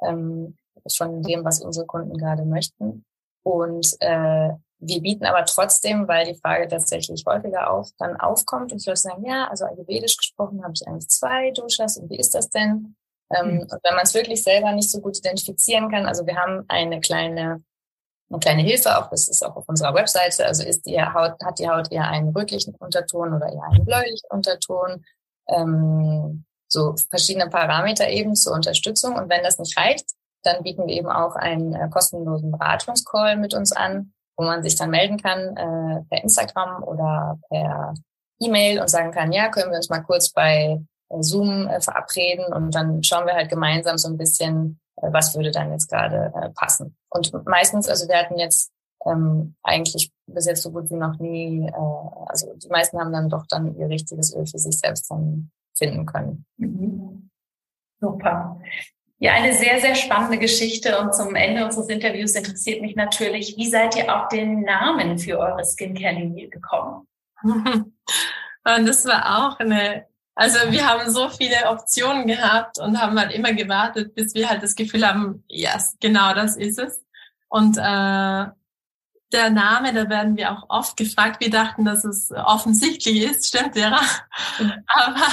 [0.00, 0.56] Ähm,
[0.92, 3.04] von dem, was unsere Kunden gerade möchten.
[3.42, 8.84] Und äh, wir bieten aber trotzdem, weil die Frage tatsächlich häufiger auch dann aufkommt und
[8.84, 12.34] die Leute sagen, ja, also ayurvedisch gesprochen habe ich eigentlich zwei Doshas und wie ist
[12.34, 12.96] das denn?
[13.30, 13.60] Ähm, mhm.
[13.60, 17.00] Und wenn man es wirklich selber nicht so gut identifizieren kann, also wir haben eine
[17.00, 17.62] kleine
[18.30, 21.58] eine kleine Hilfe, auch das ist auch auf unserer Webseite, also ist die Haut, hat
[21.58, 25.04] die Haut eher einen rötlichen Unterton oder eher einen bläulichen Unterton,
[25.48, 29.14] ähm, so verschiedene Parameter eben zur Unterstützung.
[29.14, 30.06] Und wenn das nicht reicht,
[30.44, 34.76] dann bieten wir eben auch einen äh, kostenlosen Beratungscall mit uns an, wo man sich
[34.76, 37.94] dann melden kann äh, per Instagram oder per
[38.40, 42.52] E-Mail und sagen kann, ja, können wir uns mal kurz bei äh, Zoom äh, verabreden
[42.52, 46.32] und dann schauen wir halt gemeinsam so ein bisschen, äh, was würde dann jetzt gerade
[46.34, 46.96] äh, passen.
[47.10, 48.72] Und meistens, also wir hatten jetzt
[49.06, 53.28] ähm, eigentlich bis jetzt so gut wie noch nie, äh, also die meisten haben dann
[53.28, 56.44] doch dann ihr richtiges Öl für sich selbst dann finden können.
[56.56, 57.30] Mhm.
[58.00, 58.60] Super.
[59.24, 60.98] Ja, eine sehr, sehr spannende Geschichte.
[61.00, 65.38] Und zum Ende unseres Interviews interessiert mich natürlich, wie seid ihr auf den Namen für
[65.38, 67.06] eure Skincare-Linie gekommen?
[67.42, 67.94] Und
[68.64, 70.04] das war auch eine,
[70.34, 74.62] also wir haben so viele Optionen gehabt und haben halt immer gewartet, bis wir halt
[74.62, 77.02] das Gefühl haben, ja, yes, genau das ist es.
[77.48, 81.40] Und äh, der Name, da werden wir auch oft gefragt.
[81.40, 84.00] Wir dachten, dass es offensichtlich ist, stimmt, Vera?
[84.86, 85.26] aber,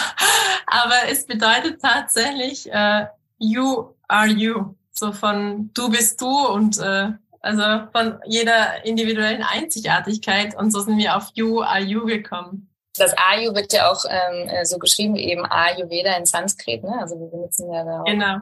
[0.67, 3.05] aber es bedeutet tatsächlich äh,
[3.41, 4.75] You are you.
[4.91, 10.55] So von du bist du und äh, also von jeder individuellen Einzigartigkeit.
[10.55, 12.69] Und so sind wir auf You are you gekommen.
[12.97, 16.99] Das Ayu wird ja auch ähm, äh, so geschrieben wie eben Ayurveda in Sanskrit, ne?
[16.99, 18.05] Also wir benutzen ja da auch.
[18.05, 18.37] Genau.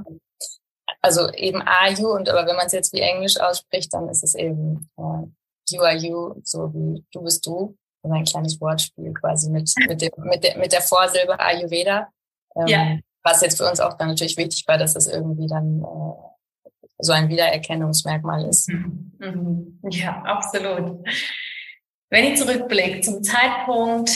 [1.01, 4.35] Also eben Ayu und aber wenn man es jetzt wie Englisch ausspricht, dann ist es
[4.35, 5.27] eben äh,
[5.71, 7.77] You are you, so wie du bist du.
[8.01, 12.07] Und ein kleines Wortspiel quasi mit, mit, dem, mit, der, mit der Vorsilbe Ayurveda.
[12.55, 12.97] Ähm, ja.
[13.23, 16.29] Was jetzt für uns auch dann natürlich wichtig war, dass es irgendwie dann äh,
[16.99, 18.69] so ein Wiedererkennungsmerkmal ist.
[18.69, 19.13] Mhm.
[19.19, 19.79] mhm.
[19.89, 21.07] Ja, absolut.
[22.09, 24.11] Wenn ich zurückblicke zum Zeitpunkt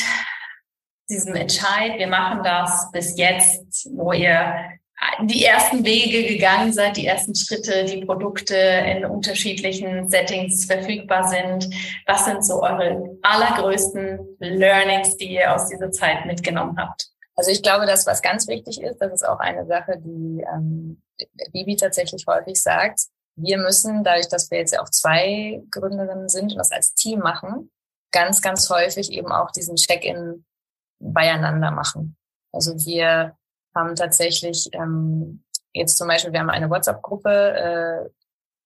[1.10, 4.54] diesem Entscheid, wir machen das bis jetzt, wo ihr
[5.22, 11.70] die ersten Wege gegangen seid, die ersten Schritte, die Produkte in unterschiedlichen Settings verfügbar sind.
[12.08, 17.13] Was sind so eure allergrößten Learnings, die ihr aus dieser Zeit mitgenommen habt?
[17.36, 21.02] Also ich glaube, dass was ganz wichtig ist, das ist auch eine Sache, die ähm,
[21.52, 23.08] Bibi tatsächlich häufig sagt.
[23.36, 27.20] Wir müssen, dadurch, dass wir jetzt ja auch zwei Gründerinnen sind und das als Team
[27.20, 27.72] machen,
[28.12, 30.46] ganz, ganz häufig eben auch diesen Check-in
[31.00, 32.16] beieinander machen.
[32.52, 33.36] Also wir
[33.74, 38.10] haben tatsächlich ähm, jetzt zum Beispiel, wir haben eine WhatsApp-Gruppe äh,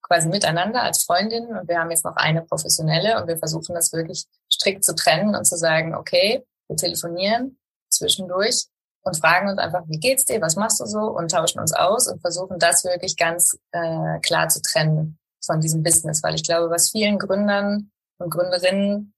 [0.01, 3.93] quasi miteinander als Freundinnen und wir haben jetzt noch eine professionelle und wir versuchen das
[3.93, 7.57] wirklich strikt zu trennen und zu sagen, okay, wir telefonieren
[7.98, 8.66] zwischendurch
[9.04, 11.00] und fragen uns einfach, wie geht's dir, was machst du so?
[11.00, 15.84] Und tauschen uns aus und versuchen das wirklich ganz äh, klar zu trennen von diesem
[15.84, 19.14] Business, weil ich glaube, was vielen Gründern und Gründerinnen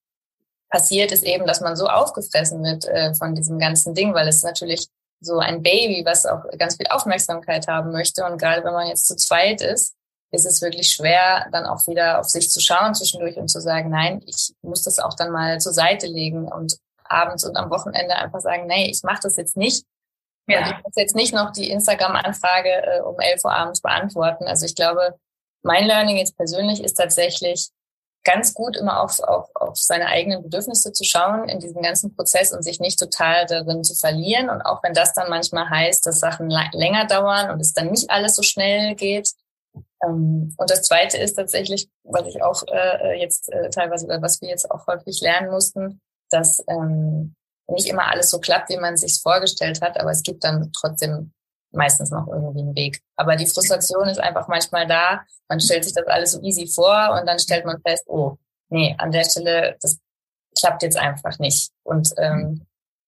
[0.70, 4.44] passiert, ist eben, dass man so aufgefressen wird äh, von diesem ganzen Ding, weil es
[4.44, 4.88] natürlich
[5.22, 8.24] so ein Baby, was auch ganz viel Aufmerksamkeit haben möchte.
[8.26, 9.96] Und gerade wenn man jetzt zu zweit ist,
[10.32, 13.90] ist es wirklich schwer, dann auch wieder auf sich zu schauen zwischendurch und zu sagen,
[13.90, 16.78] nein, ich muss das auch dann mal zur Seite legen und
[17.10, 19.86] abends und am Wochenende einfach sagen, nee, ich mache das jetzt nicht.
[20.48, 20.62] Ja.
[20.62, 24.46] ich muss jetzt nicht noch die Instagram-Anfrage äh, um 11 Uhr abends beantworten.
[24.46, 25.20] Also ich glaube,
[25.62, 27.70] mein Learning jetzt persönlich ist tatsächlich,
[28.24, 32.52] ganz gut immer auf, auf, auf seine eigenen Bedürfnisse zu schauen in diesem ganzen Prozess
[32.52, 34.50] und sich nicht total darin zu verlieren.
[34.50, 38.10] Und auch wenn das dann manchmal heißt, dass Sachen länger dauern und es dann nicht
[38.10, 39.32] alles so schnell geht.
[40.04, 44.50] Ähm, und das Zweite ist tatsächlich, was ich auch äh, jetzt äh, teilweise, was wir
[44.50, 47.36] jetzt auch häufig lernen mussten, dass ähm,
[47.68, 50.72] nicht immer alles so klappt, wie man es sich vorgestellt hat, aber es gibt dann
[50.74, 51.32] trotzdem
[51.72, 53.02] meistens noch irgendwie einen Weg.
[53.16, 55.22] Aber die Frustration ist einfach manchmal da.
[55.48, 58.38] Man stellt sich das alles so easy vor und dann stellt man fest, oh,
[58.70, 60.00] nee, an der Stelle, das
[60.58, 61.72] klappt jetzt einfach nicht.
[61.84, 62.66] Und ähm,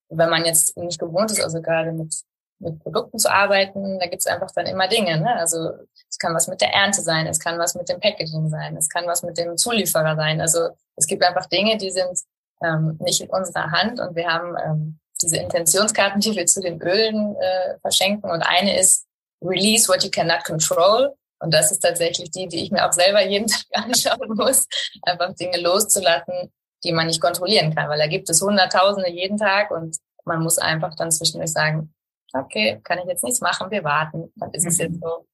[0.09, 2.13] wenn man jetzt nicht gewohnt ist, also gerade mit,
[2.59, 5.19] mit Produkten zu arbeiten, da gibt es einfach dann immer Dinge.
[5.19, 5.35] Ne?
[5.35, 5.71] Also
[6.09, 8.89] es kann was mit der Ernte sein, es kann was mit dem Packaging sein, es
[8.89, 10.41] kann was mit dem Zulieferer sein.
[10.41, 12.19] Also es gibt einfach Dinge, die sind
[12.63, 16.81] ähm, nicht in unserer Hand und wir haben ähm, diese Intentionskarten, die wir zu den
[16.81, 18.29] Ölen äh, verschenken.
[18.29, 19.05] Und eine ist
[19.43, 21.13] Release what you cannot control.
[21.39, 24.67] Und das ist tatsächlich die, die ich mir auch selber jeden Tag anschauen muss,
[25.03, 26.51] einfach Dinge loszulassen,
[26.83, 30.57] die man nicht kontrollieren kann, weil da gibt es Hunderttausende jeden Tag und man muss
[30.57, 31.93] einfach dann zwischendurch sagen,
[32.33, 35.01] okay, kann ich jetzt nichts machen, wir warten, dann ist es jetzt mhm.
[35.01, 35.27] so.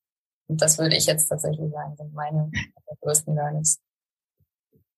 [0.49, 2.49] Und das würde ich jetzt tatsächlich sagen, sind meine
[3.01, 3.79] größten Learnings.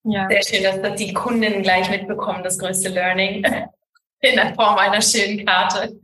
[0.04, 0.28] Ja.
[0.30, 3.44] Sehr schön, dass die Kunden gleich mitbekommen, das größte Learning
[4.22, 6.00] in der Form einer schönen Karte.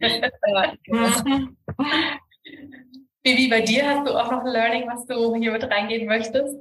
[3.24, 6.56] Wie bei dir hast du auch noch ein Learning, was du hier mit reingehen möchtest?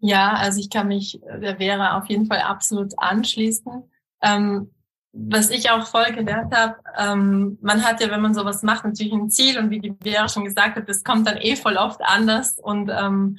[0.00, 3.90] Ja, also ich kann mich der Vera auf jeden Fall absolut anschließen.
[4.22, 4.70] Ähm,
[5.12, 9.12] was ich auch voll gelernt habe, ähm, man hat ja, wenn man sowas macht, natürlich
[9.12, 12.00] ein Ziel und wie die Vera schon gesagt hat, das kommt dann eh voll oft
[12.02, 13.38] anders und ähm,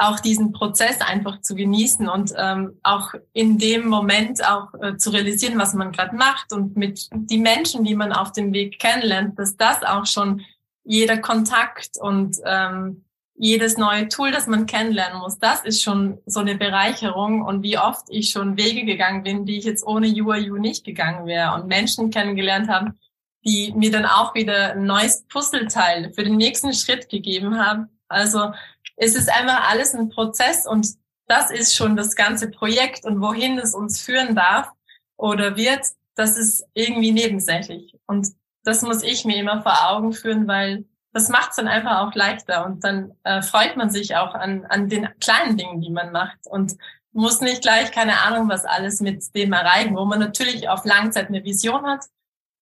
[0.00, 5.10] auch diesen Prozess einfach zu genießen und ähm, auch in dem Moment auch äh, zu
[5.10, 9.38] realisieren, was man gerade macht und mit die Menschen, die man auf dem Weg kennenlernt,
[9.38, 10.42] dass das auch schon
[10.84, 16.40] jeder Kontakt und ähm, jedes neue Tool, das man kennenlernen muss, das ist schon so
[16.40, 20.56] eine Bereicherung und wie oft ich schon Wege gegangen bin, die ich jetzt ohne UIU
[20.56, 22.98] nicht gegangen wäre und Menschen kennengelernt haben,
[23.44, 27.88] die mir dann auch wieder ein neues Puzzleteil für den nächsten Schritt gegeben haben.
[28.08, 28.52] Also
[29.00, 30.86] es ist einfach alles ein Prozess und
[31.26, 34.70] das ist schon das ganze Projekt und wohin es uns führen darf
[35.16, 35.86] oder wird,
[36.16, 37.96] das ist irgendwie nebensächlich.
[38.06, 38.28] Und
[38.62, 42.14] das muss ich mir immer vor Augen führen, weil das macht es dann einfach auch
[42.14, 46.12] leichter und dann äh, freut man sich auch an, an den kleinen Dingen, die man
[46.12, 46.76] macht und
[47.12, 51.28] muss nicht gleich keine Ahnung, was alles mit dem erreichen, wo man natürlich auf Langzeit
[51.28, 52.04] eine Vision hat,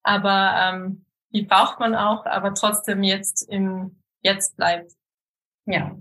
[0.04, 4.92] aber ähm, die braucht man auch, aber trotzdem jetzt im Jetzt bleibt.
[5.66, 5.96] Ja,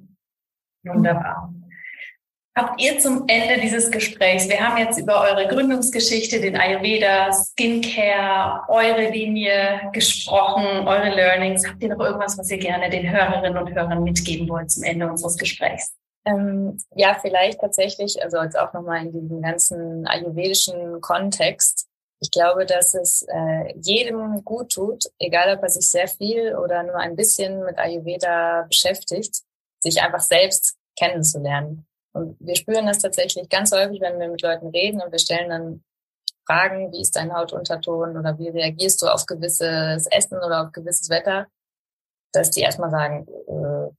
[0.89, 1.53] Wunderbar.
[2.57, 8.63] Habt ihr zum Ende dieses Gesprächs, wir haben jetzt über eure Gründungsgeschichte, den Ayurveda, Skincare,
[8.67, 11.67] eure Linie gesprochen, eure Learnings.
[11.67, 15.07] Habt ihr noch irgendwas, was ihr gerne den Hörerinnen und Hörern mitgeben wollt zum Ende
[15.07, 15.93] unseres Gesprächs?
[16.25, 21.87] Ähm, ja, vielleicht tatsächlich, also jetzt auch nochmal in diesem ganzen ayurvedischen Kontext,
[22.19, 26.81] ich glaube, dass es äh, jedem gut tut, egal ob er sich sehr viel oder
[26.81, 29.43] nur ein bisschen mit Ayurveda beschäftigt,
[29.79, 31.85] sich einfach selbst kennenzulernen.
[32.13, 35.49] Und wir spüren das tatsächlich ganz häufig, wenn wir mit Leuten reden und wir stellen
[35.49, 35.83] dann
[36.45, 41.09] Fragen, wie ist dein Hautunterton oder wie reagierst du auf gewisses Essen oder auf gewisses
[41.09, 41.47] Wetter,
[42.31, 43.93] dass die erstmal sagen, äh,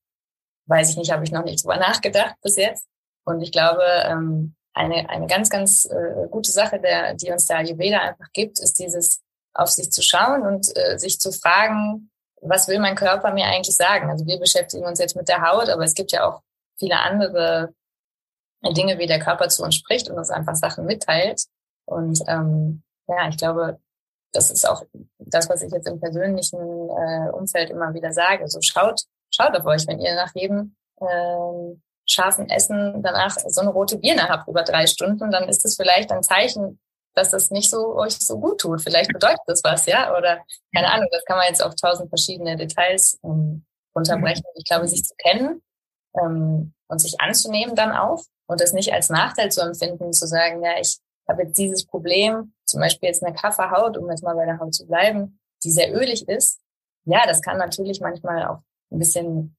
[0.66, 2.86] weiß ich nicht, habe ich noch nicht drüber nachgedacht bis jetzt.
[3.24, 7.58] Und ich glaube, ähm, eine, eine ganz, ganz äh, gute Sache, der, die uns der
[7.58, 9.20] Ayurveda einfach gibt, ist dieses
[9.54, 13.74] auf sich zu schauen und äh, sich zu fragen, was will mein Körper mir eigentlich
[13.74, 14.08] sagen?
[14.08, 16.42] Also wir beschäftigen uns jetzt mit der Haut, aber es gibt ja auch
[16.78, 17.74] viele andere
[18.62, 21.42] Dinge, wie der Körper zu uns spricht und uns einfach Sachen mitteilt.
[21.84, 23.78] Und ähm, ja, ich glaube,
[24.32, 24.82] das ist auch
[25.18, 28.46] das, was ich jetzt im persönlichen äh, Umfeld immer wieder sage.
[28.48, 33.70] So schaut, schaut auf euch, wenn ihr nach jedem ähm, scharfen Essen danach so eine
[33.70, 36.78] rote Birne habt über drei Stunden, dann ist das vielleicht ein Zeichen,
[37.14, 38.82] dass das nicht so euch so gut tut.
[38.82, 40.16] Vielleicht bedeutet das was, ja?
[40.16, 40.40] Oder
[40.74, 43.64] keine Ahnung, das kann man jetzt auf tausend verschiedene Details ähm,
[43.94, 44.44] runterbrechen.
[44.56, 45.62] Ich glaube, sich zu kennen
[46.14, 50.62] ähm, und sich anzunehmen dann auch und das nicht als Nachteil zu empfinden, zu sagen,
[50.62, 50.98] ja, ich
[51.28, 54.74] habe jetzt dieses Problem, zum Beispiel jetzt eine Kafferhaut, um jetzt mal bei der Haut
[54.74, 56.60] zu bleiben, die sehr ölig ist.
[57.04, 59.56] Ja, das kann natürlich manchmal auch ein bisschen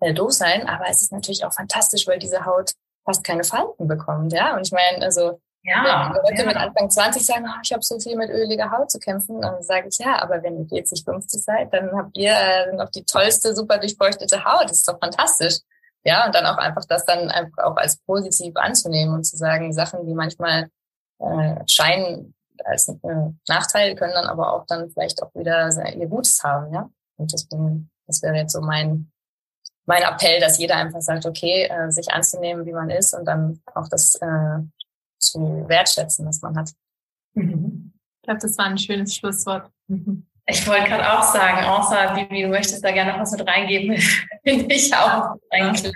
[0.00, 2.72] äh, doof sein, aber es ist natürlich auch fantastisch, weil diese Haut
[3.04, 4.56] fast keine Falten bekommt, ja.
[4.56, 6.46] Und ich meine, also ja, wenn Leute ja.
[6.46, 9.62] mit Anfang 20 sagen, oh, ich habe so viel mit öliger Haut zu kämpfen, dann
[9.62, 13.04] sage ich ja, aber wenn ihr 40, 50 seid, dann habt ihr äh, noch die
[13.04, 14.64] tollste, super durchfeuchtete Haut.
[14.64, 15.58] Das ist doch fantastisch.
[16.04, 19.72] Ja, und dann auch einfach das dann einfach auch als positiv anzunehmen und zu sagen,
[19.72, 20.68] Sachen, die manchmal
[21.18, 22.94] äh, scheinen als äh,
[23.48, 26.88] Nachteil, können dann aber auch dann vielleicht auch wieder ihr Gutes haben, ja.
[27.16, 29.10] Und deswegen, das wäre jetzt so mein
[29.86, 33.60] mein Appell, dass jeder einfach sagt, okay, äh, sich anzunehmen, wie man ist und dann
[33.74, 34.58] auch das äh,
[35.18, 36.72] zu wertschätzen, was man hat.
[37.34, 37.92] Mhm.
[38.20, 39.70] Ich glaube, das war ein schönes Schlusswort.
[39.88, 40.26] Mhm.
[40.48, 43.96] Ich wollte gerade auch sagen, außer Bibi, du möchtest da gerne noch was mit reingeben,
[44.44, 45.92] finde ich auch ein klasse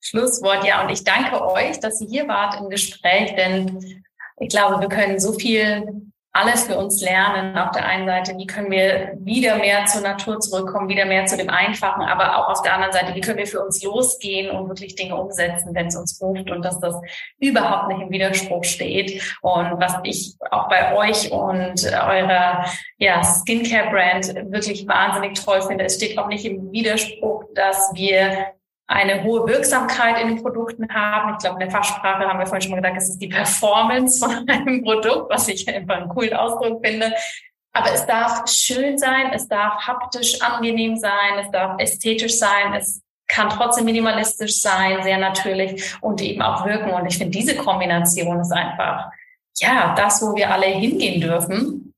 [0.00, 0.64] Schlusswort.
[0.64, 4.02] Ja, und ich danke euch, dass ihr hier wart im Gespräch, denn
[4.38, 7.58] ich glaube, wir können so viel alles für uns lernen.
[7.58, 11.36] Auf der einen Seite, wie können wir wieder mehr zur Natur zurückkommen, wieder mehr zu
[11.36, 14.68] dem Einfachen, aber auch auf der anderen Seite, wie können wir für uns losgehen und
[14.68, 16.94] wirklich Dinge umsetzen, wenn es uns ruft und dass das
[17.38, 19.22] überhaupt nicht im Widerspruch steht.
[19.42, 22.64] Und was ich auch bei euch und eurer
[22.98, 28.52] ja, Skincare-Brand wirklich wahnsinnig toll finde, es steht auch nicht im Widerspruch, dass wir
[28.90, 31.34] eine hohe Wirksamkeit in den Produkten haben.
[31.34, 34.18] Ich glaube, in der Fachsprache haben wir vorhin schon mal gesagt, es ist die Performance
[34.18, 37.14] von einem Produkt, was ich einfach einen coolen Ausdruck finde.
[37.72, 43.00] Aber es darf schön sein, es darf haptisch angenehm sein, es darf ästhetisch sein, es
[43.28, 46.90] kann trotzdem minimalistisch sein, sehr natürlich und eben auch wirken.
[46.90, 49.08] Und ich finde, diese Kombination ist einfach,
[49.58, 51.89] ja, das, wo wir alle hingehen dürfen.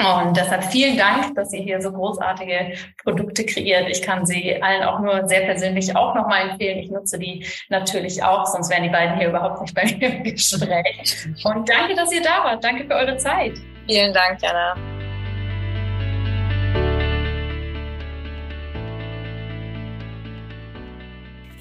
[0.00, 3.88] Und deshalb vielen Dank, dass ihr hier so großartige Produkte kreiert.
[3.88, 6.78] Ich kann sie allen auch nur sehr persönlich auch nochmal empfehlen.
[6.78, 10.24] Ich nutze die natürlich auch, sonst wären die beiden hier überhaupt nicht bei mir im
[10.24, 11.28] Gespräch.
[11.44, 12.64] Und danke, dass ihr da wart.
[12.64, 13.52] Danke für eure Zeit.
[13.86, 14.99] Vielen Dank, Jana.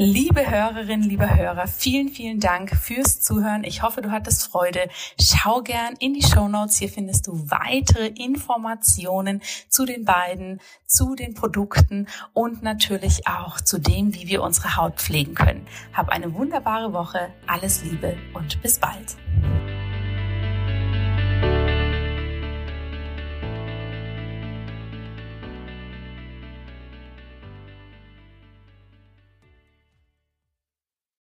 [0.02, 3.66] Liebe Hörerinnen, liebe Hörer, vielen, vielen Dank fürs Zuhören.
[3.66, 4.88] Ich hoffe, du hattest Freude.
[5.20, 6.78] Schau gern in die Show Notes.
[6.78, 13.78] Hier findest du weitere Informationen zu den beiden, zu den Produkten und natürlich auch zu
[13.78, 15.68] dem, wie wir unsere Haut pflegen können.
[15.92, 17.34] Hab eine wunderbare Woche.
[17.46, 19.18] Alles Liebe und bis bald.